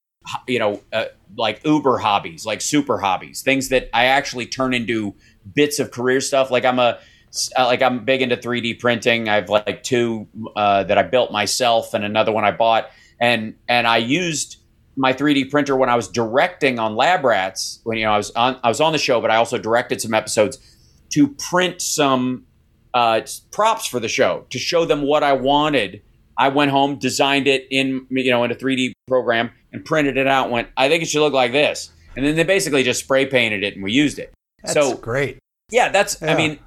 you 0.48 0.60
know 0.60 0.82
uh, 0.94 1.06
like 1.38 1.62
uber 1.66 1.98
hobbies, 1.98 2.46
like 2.46 2.62
super 2.62 2.98
hobbies, 2.98 3.42
things 3.42 3.70
that 3.70 3.90
I 3.94 4.06
actually 4.06 4.46
turn 4.46 4.74
into 4.74 5.14
bits 5.54 5.80
of 5.80 5.92
career 5.92 6.22
stuff. 6.22 6.52
Like 6.52 6.66
I'm 6.66 6.80
a 6.80 7.00
uh, 7.58 7.66
like 7.66 7.82
I'm 7.82 8.06
big 8.06 8.22
into 8.22 8.38
3D 8.38 8.80
printing. 8.80 9.28
I've 9.28 9.50
like 9.50 9.84
two 9.84 10.28
uh, 10.56 10.84
that 10.84 10.98
I 10.98 11.04
built 11.04 11.32
myself 11.32 11.94
and 11.94 12.04
another 12.06 12.32
one 12.32 12.46
I 12.46 12.52
bought, 12.52 12.90
and 13.20 13.56
and 13.68 13.88
I 13.88 13.98
used 13.98 14.58
my 14.96 15.14
3D 15.14 15.52
printer 15.52 15.76
when 15.76 15.90
I 15.90 15.96
was 15.96 16.08
directing 16.08 16.80
on 16.80 16.96
Lab 16.96 17.24
Rats. 17.24 17.80
When 17.84 17.98
you 17.98 18.06
know 18.06 18.12
I 18.12 18.18
was 18.18 18.32
on 18.32 18.60
I 18.64 18.70
was 18.70 18.82
on 18.82 18.92
the 18.92 18.98
show, 18.98 19.22
but 19.22 19.32
I 19.32 19.36
also 19.36 19.58
directed 19.58 20.02
some 20.02 20.14
episodes 20.14 20.58
to 21.12 21.28
print 21.28 21.82
some 21.82 22.46
uh, 22.94 23.22
props 23.52 23.86
for 23.86 24.00
the 24.00 24.08
show 24.08 24.46
to 24.50 24.60
show 24.60 24.86
them 24.86 25.02
what 25.02 25.24
I 25.24 25.34
wanted. 25.34 26.02
I 26.38 26.50
went 26.50 26.72
home, 26.72 26.98
designed 26.98 27.48
it 27.48 27.68
in 27.70 28.08
you 28.10 28.32
know 28.32 28.44
in 28.44 28.52
a 28.52 28.56
3D 28.56 28.94
program, 29.08 29.52
and 29.72 29.84
printed 29.84 30.18
it 30.18 30.28
out. 30.28 30.50
Went, 30.50 30.70
I 30.78 30.90
think 30.90 31.04
it 31.04 31.08
should 31.08 31.22
look 31.22 31.34
like 31.34 31.52
this, 31.52 31.92
and 32.16 32.26
then 32.26 32.36
they 32.36 32.44
basically 32.44 32.84
just 32.84 33.02
spray 33.02 33.26
painted 33.26 33.64
it, 33.64 33.76
and 33.76 33.84
we 33.84 33.92
used 33.92 34.20
it. 34.20 34.34
That's 34.64 34.74
so 34.74 34.96
great. 34.96 35.40
yeah, 35.72 35.90
that's. 35.90 36.22
Yeah. 36.22 36.34
I 36.34 36.38
mean, 36.38 36.60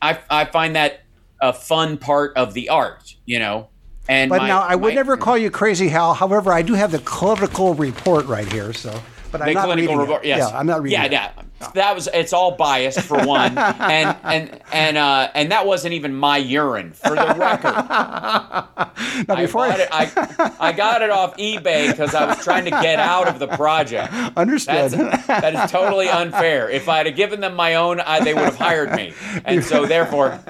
I 0.00 0.18
I 0.30 0.44
find 0.46 0.76
that 0.76 1.00
a 1.40 1.52
fun 1.52 1.98
part 1.98 2.36
of 2.36 2.54
the 2.54 2.68
art, 2.68 3.16
you 3.26 3.38
know. 3.38 3.68
And 4.08 4.28
But 4.30 4.42
my- 4.42 4.48
now 4.48 4.62
I 4.62 4.74
would 4.74 4.90
my- 4.90 4.94
never 4.94 5.16
mm. 5.16 5.20
call 5.20 5.38
you 5.38 5.50
crazy, 5.50 5.88
Hal. 5.88 6.14
However, 6.14 6.52
I 6.52 6.62
do 6.62 6.74
have 6.74 6.90
the 6.90 6.98
clinical 6.98 7.74
report 7.74 8.26
right 8.26 8.50
here. 8.50 8.72
So, 8.72 9.00
but 9.32 9.40
I'm 9.42 9.48
the 9.48 9.54
not 9.54 9.64
clinical 9.64 9.96
reading. 9.96 10.18
Yes. 10.22 10.38
Yeah, 10.50 10.58
I'm 10.58 10.66
not 10.66 10.82
reading 10.82 11.00
Yeah, 11.00 11.04
it. 11.06 11.12
yeah. 11.12 11.32
That 11.74 11.94
was. 11.94 12.08
It's 12.12 12.32
all 12.32 12.56
biased 12.56 13.00
for 13.02 13.18
one, 13.24 13.56
and 13.56 14.16
and 14.24 14.60
and 14.72 14.96
uh, 14.98 15.30
and 15.32 15.52
that 15.52 15.64
wasn't 15.64 15.94
even 15.94 16.12
my 16.14 16.36
urine 16.36 16.90
for 16.92 17.10
the 17.10 17.34
record. 17.38 17.72
Now, 19.28 19.34
I, 19.36 19.42
before 19.42 19.68
bought 19.68 19.78
it, 19.80 19.88
I 19.92 20.54
I 20.58 20.72
got 20.72 21.02
it 21.02 21.10
off 21.10 21.36
eBay 21.36 21.90
because 21.90 22.14
I 22.14 22.26
was 22.26 22.42
trying 22.42 22.64
to 22.64 22.70
get 22.70 22.98
out 22.98 23.28
of 23.28 23.38
the 23.38 23.46
project. 23.46 24.12
understood. 24.36 24.90
That's, 24.92 25.26
that 25.26 25.54
is 25.54 25.70
totally 25.70 26.08
unfair. 26.08 26.68
If 26.70 26.88
I 26.88 27.04
had 27.04 27.14
given 27.14 27.40
them 27.40 27.54
my 27.54 27.74
own, 27.76 28.00
I, 28.00 28.24
they 28.24 28.32
would 28.34 28.44
have 28.44 28.56
hired 28.56 28.92
me, 28.92 29.12
and 29.44 29.62
so 29.62 29.86
therefore, 29.86 30.40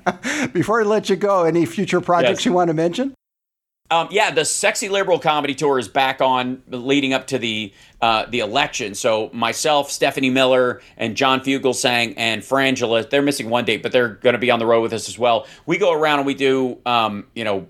before 0.52 0.80
I 0.80 0.84
let 0.84 1.10
you 1.10 1.16
go, 1.16 1.44
any 1.44 1.66
future 1.66 2.00
projects 2.00 2.40
Yes. 2.40 2.46
you 2.46 2.52
want 2.52 2.68
to 2.68 2.74
mention? 2.74 3.14
Um, 3.94 4.08
yeah, 4.10 4.32
the 4.32 4.44
sexy 4.44 4.88
liberal 4.88 5.20
comedy 5.20 5.54
tour 5.54 5.78
is 5.78 5.86
back 5.86 6.20
on, 6.20 6.62
leading 6.66 7.12
up 7.12 7.28
to 7.28 7.38
the 7.38 7.72
uh, 8.00 8.26
the 8.26 8.40
election. 8.40 8.96
So 8.96 9.30
myself, 9.32 9.88
Stephanie 9.88 10.30
Miller, 10.30 10.82
and 10.96 11.16
John 11.16 11.40
Fugelsang 11.40 12.14
and 12.16 12.42
Frangela, 12.42 13.08
they're 13.08 13.22
missing 13.22 13.50
one 13.50 13.64
date, 13.64 13.84
but 13.84 13.92
they're 13.92 14.08
going 14.08 14.32
to 14.32 14.40
be 14.40 14.50
on 14.50 14.58
the 14.58 14.66
road 14.66 14.82
with 14.82 14.92
us 14.92 15.08
as 15.08 15.16
well. 15.16 15.46
We 15.64 15.78
go 15.78 15.92
around 15.92 16.18
and 16.18 16.26
we 16.26 16.34
do, 16.34 16.78
um, 16.84 17.26
you 17.34 17.44
know. 17.44 17.68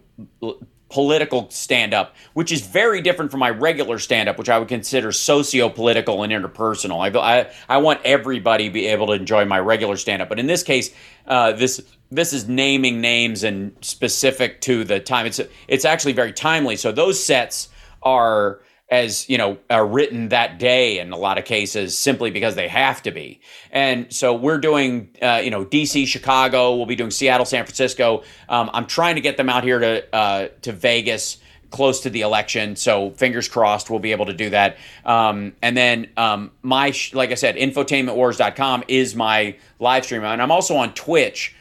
Political 0.94 1.50
stand 1.50 1.92
up, 1.92 2.14
which 2.34 2.52
is 2.52 2.64
very 2.64 3.00
different 3.00 3.32
from 3.32 3.40
my 3.40 3.50
regular 3.50 3.98
stand 3.98 4.28
up, 4.28 4.38
which 4.38 4.48
I 4.48 4.60
would 4.60 4.68
consider 4.68 5.10
socio 5.10 5.68
political 5.68 6.22
and 6.22 6.32
interpersonal. 6.32 7.00
I, 7.02 7.40
I, 7.40 7.50
I 7.68 7.78
want 7.78 8.00
everybody 8.04 8.68
to 8.68 8.72
be 8.72 8.86
able 8.86 9.08
to 9.08 9.12
enjoy 9.14 9.44
my 9.44 9.58
regular 9.58 9.96
stand 9.96 10.22
up. 10.22 10.28
But 10.28 10.38
in 10.38 10.46
this 10.46 10.62
case, 10.62 10.94
uh, 11.26 11.50
this 11.50 11.80
this 12.12 12.32
is 12.32 12.46
naming 12.46 13.00
names 13.00 13.42
and 13.42 13.72
specific 13.80 14.60
to 14.60 14.84
the 14.84 15.00
time. 15.00 15.26
It's 15.26 15.40
it's 15.66 15.84
actually 15.84 16.12
very 16.12 16.32
timely. 16.32 16.76
So 16.76 16.92
those 16.92 17.20
sets 17.20 17.70
are 18.04 18.60
as 18.94 19.28
you 19.28 19.36
know 19.36 19.58
are 19.68 19.86
written 19.86 20.28
that 20.28 20.58
day 20.58 20.98
in 21.00 21.12
a 21.12 21.16
lot 21.16 21.36
of 21.36 21.44
cases 21.44 21.98
simply 21.98 22.30
because 22.30 22.54
they 22.54 22.68
have 22.68 23.02
to 23.02 23.10
be. 23.10 23.40
And 23.72 24.12
so 24.12 24.34
we're 24.34 24.58
doing 24.58 25.10
uh, 25.20 25.40
you 25.44 25.50
know 25.50 25.64
dc 25.64 26.06
chicago 26.06 26.76
we'll 26.76 26.86
be 26.86 26.96
doing 26.96 27.10
seattle 27.10 27.46
san 27.46 27.64
francisco. 27.64 28.22
Um, 28.48 28.70
i'm 28.72 28.86
trying 28.86 29.16
to 29.16 29.20
get 29.20 29.36
them 29.36 29.48
out 29.48 29.64
here 29.64 29.78
to 29.80 30.14
uh, 30.14 30.48
to 30.62 30.72
vegas 30.72 31.38
close 31.70 32.02
to 32.02 32.10
the 32.10 32.20
election. 32.20 32.76
So 32.76 33.10
fingers 33.10 33.48
crossed 33.48 33.90
we'll 33.90 33.98
be 33.98 34.12
able 34.12 34.26
to 34.26 34.32
do 34.32 34.50
that. 34.50 34.76
Um, 35.04 35.54
and 35.60 35.76
then 35.76 36.08
um, 36.16 36.52
my 36.62 36.94
like 37.12 37.30
i 37.32 37.34
said 37.34 37.56
infotainmentwars.com 37.56 38.84
is 38.86 39.16
my 39.16 39.56
live 39.80 40.04
stream. 40.04 40.24
And 40.24 40.40
i'm 40.40 40.52
also 40.52 40.76
on 40.76 40.94
twitch 40.94 41.54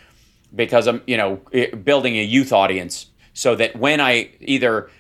because 0.56 0.88
i'm 0.88 1.02
you 1.08 1.18
know 1.18 1.42
building 1.84 2.16
a 2.16 2.24
youth 2.24 2.54
audience 2.54 3.08
so 3.34 3.56
that 3.56 3.76
when 3.76 4.00
i 4.00 4.30
either 4.40 4.92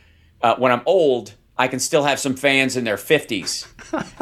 uh, 0.41 0.55
when 0.55 0.71
i'm 0.71 0.81
old 0.87 1.35
i 1.57 1.67
can 1.67 1.79
still 1.79 2.03
have 2.03 2.19
some 2.19 2.35
fans 2.35 2.77
in 2.77 2.83
their 2.83 2.97
50s 2.97 3.67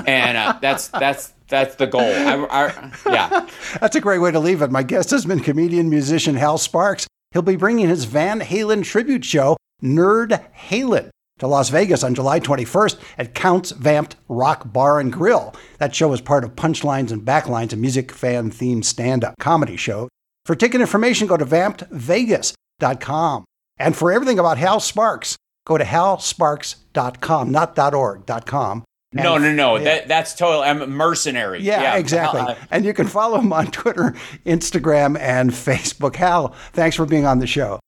and 0.07 0.37
uh, 0.37 0.57
that's 0.61 0.87
that's 0.89 1.33
that's 1.47 1.75
the 1.75 1.87
goal 1.87 2.01
I, 2.01 2.45
I, 2.49 2.91
yeah 3.11 3.47
That's 3.79 3.95
a 3.95 4.01
great 4.01 4.19
way 4.19 4.31
to 4.31 4.39
leave 4.39 4.61
it. 4.61 4.71
My 4.71 4.83
guest 4.83 5.11
has 5.11 5.25
been 5.25 5.39
comedian 5.39 5.89
musician 5.89 6.35
Hal 6.35 6.57
Sparks. 6.57 7.07
He'll 7.31 7.41
be 7.41 7.55
bringing 7.55 7.89
his 7.89 8.05
Van 8.05 8.39
Halen 8.41 8.83
tribute 8.83 9.25
show, 9.25 9.57
Nerd 9.81 10.45
Halen, 10.69 11.09
to 11.39 11.47
Las 11.47 11.69
Vegas 11.69 12.03
on 12.03 12.15
July 12.15 12.39
21st 12.39 12.99
at 13.17 13.33
Counts 13.33 13.71
Vamp'd 13.71 14.15
Rock 14.29 14.71
Bar 14.71 14.99
and 14.99 15.11
Grill. 15.11 15.53
That 15.77 15.95
show 15.95 16.11
is 16.13 16.21
part 16.21 16.43
of 16.43 16.55
Punchlines 16.55 17.11
and 17.11 17.23
Backlines, 17.23 17.73
a 17.73 17.77
music 17.77 18.11
fan 18.11 18.51
themed 18.51 18.85
stand 18.85 19.23
up 19.23 19.35
comedy 19.39 19.77
show. 19.77 20.09
For 20.45 20.55
ticket 20.55 20.81
information, 20.81 21.27
go 21.27 21.37
to 21.37 21.45
vampedvegas.com. 21.45 23.45
And 23.77 23.95
for 23.95 24.11
everything 24.11 24.39
about 24.39 24.57
Hal 24.57 24.79
Sparks, 24.79 25.35
go 25.65 25.77
to 25.77 25.83
halsparks.com, 25.83 27.51
not 27.51 27.93
.org, 27.93 28.25
.com. 28.45 28.83
no 29.13 29.35
And- 29.35 29.43
no 29.43 29.53
no 29.53 29.75
yeah. 29.77 29.83
that, 29.83 30.07
that's 30.07 30.33
total 30.35 30.61
i'm 30.61 30.81
a 30.81 30.87
mercenary 30.87 31.61
Yeah, 31.61 31.95
exactly. 31.97 32.39
Uh, 32.41 32.55
and 32.71 32.85
you 32.85 32.93
can 32.93 33.07
follow 33.07 33.39
him 33.39 33.51
on 33.53 33.67
Twitter, 33.71 34.15
Instagram, 34.45 35.19
and 35.19 35.51
Facebook. 35.51 36.15
Hal, 36.15 36.53
thanks 36.73 36.95
for 36.95 37.05
being 37.05 37.25
on 37.25 37.39
the 37.39 37.47
show. 37.47 37.79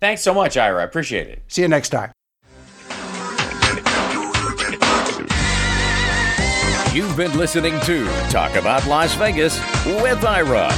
thanks 0.00 0.22
so 0.22 0.32
much 0.34 0.56
ira 0.56 0.80
i 0.80 0.84
appreciate 0.84 1.28
it 1.28 1.42
See 1.48 1.62
you 1.62 1.68
next 1.68 1.90
time. 1.90 2.12
You've 6.92 7.16
been 7.16 7.36
listening 7.38 7.78
to 7.82 8.04
Talk 8.30 8.56
About 8.56 8.84
Las 8.88 9.14
Vegas 9.14 9.56
with 10.02 10.24
Ira. 10.24 10.68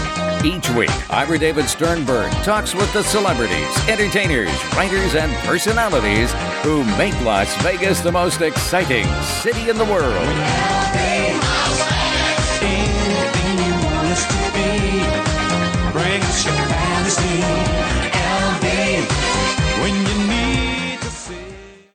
Each 0.45 0.69
week, 0.71 0.91
Ira 1.09 1.39
David 1.39 1.69
Sternberg 1.69 2.33
talks 2.43 2.75
with 2.75 2.93
the 2.93 3.05
celebrities, 3.05 3.89
entertainers, 3.89 4.51
writers, 4.75 5.15
and 5.15 5.33
personalities 5.47 6.33
who 6.65 6.83
make 6.97 7.15
Las 7.21 7.55
Vegas 7.63 8.01
the 8.01 8.11
most 8.11 8.41
exciting 8.41 9.07
city 9.23 9.71
in 9.71 9.79
the 9.79 9.85
world. 9.85 10.27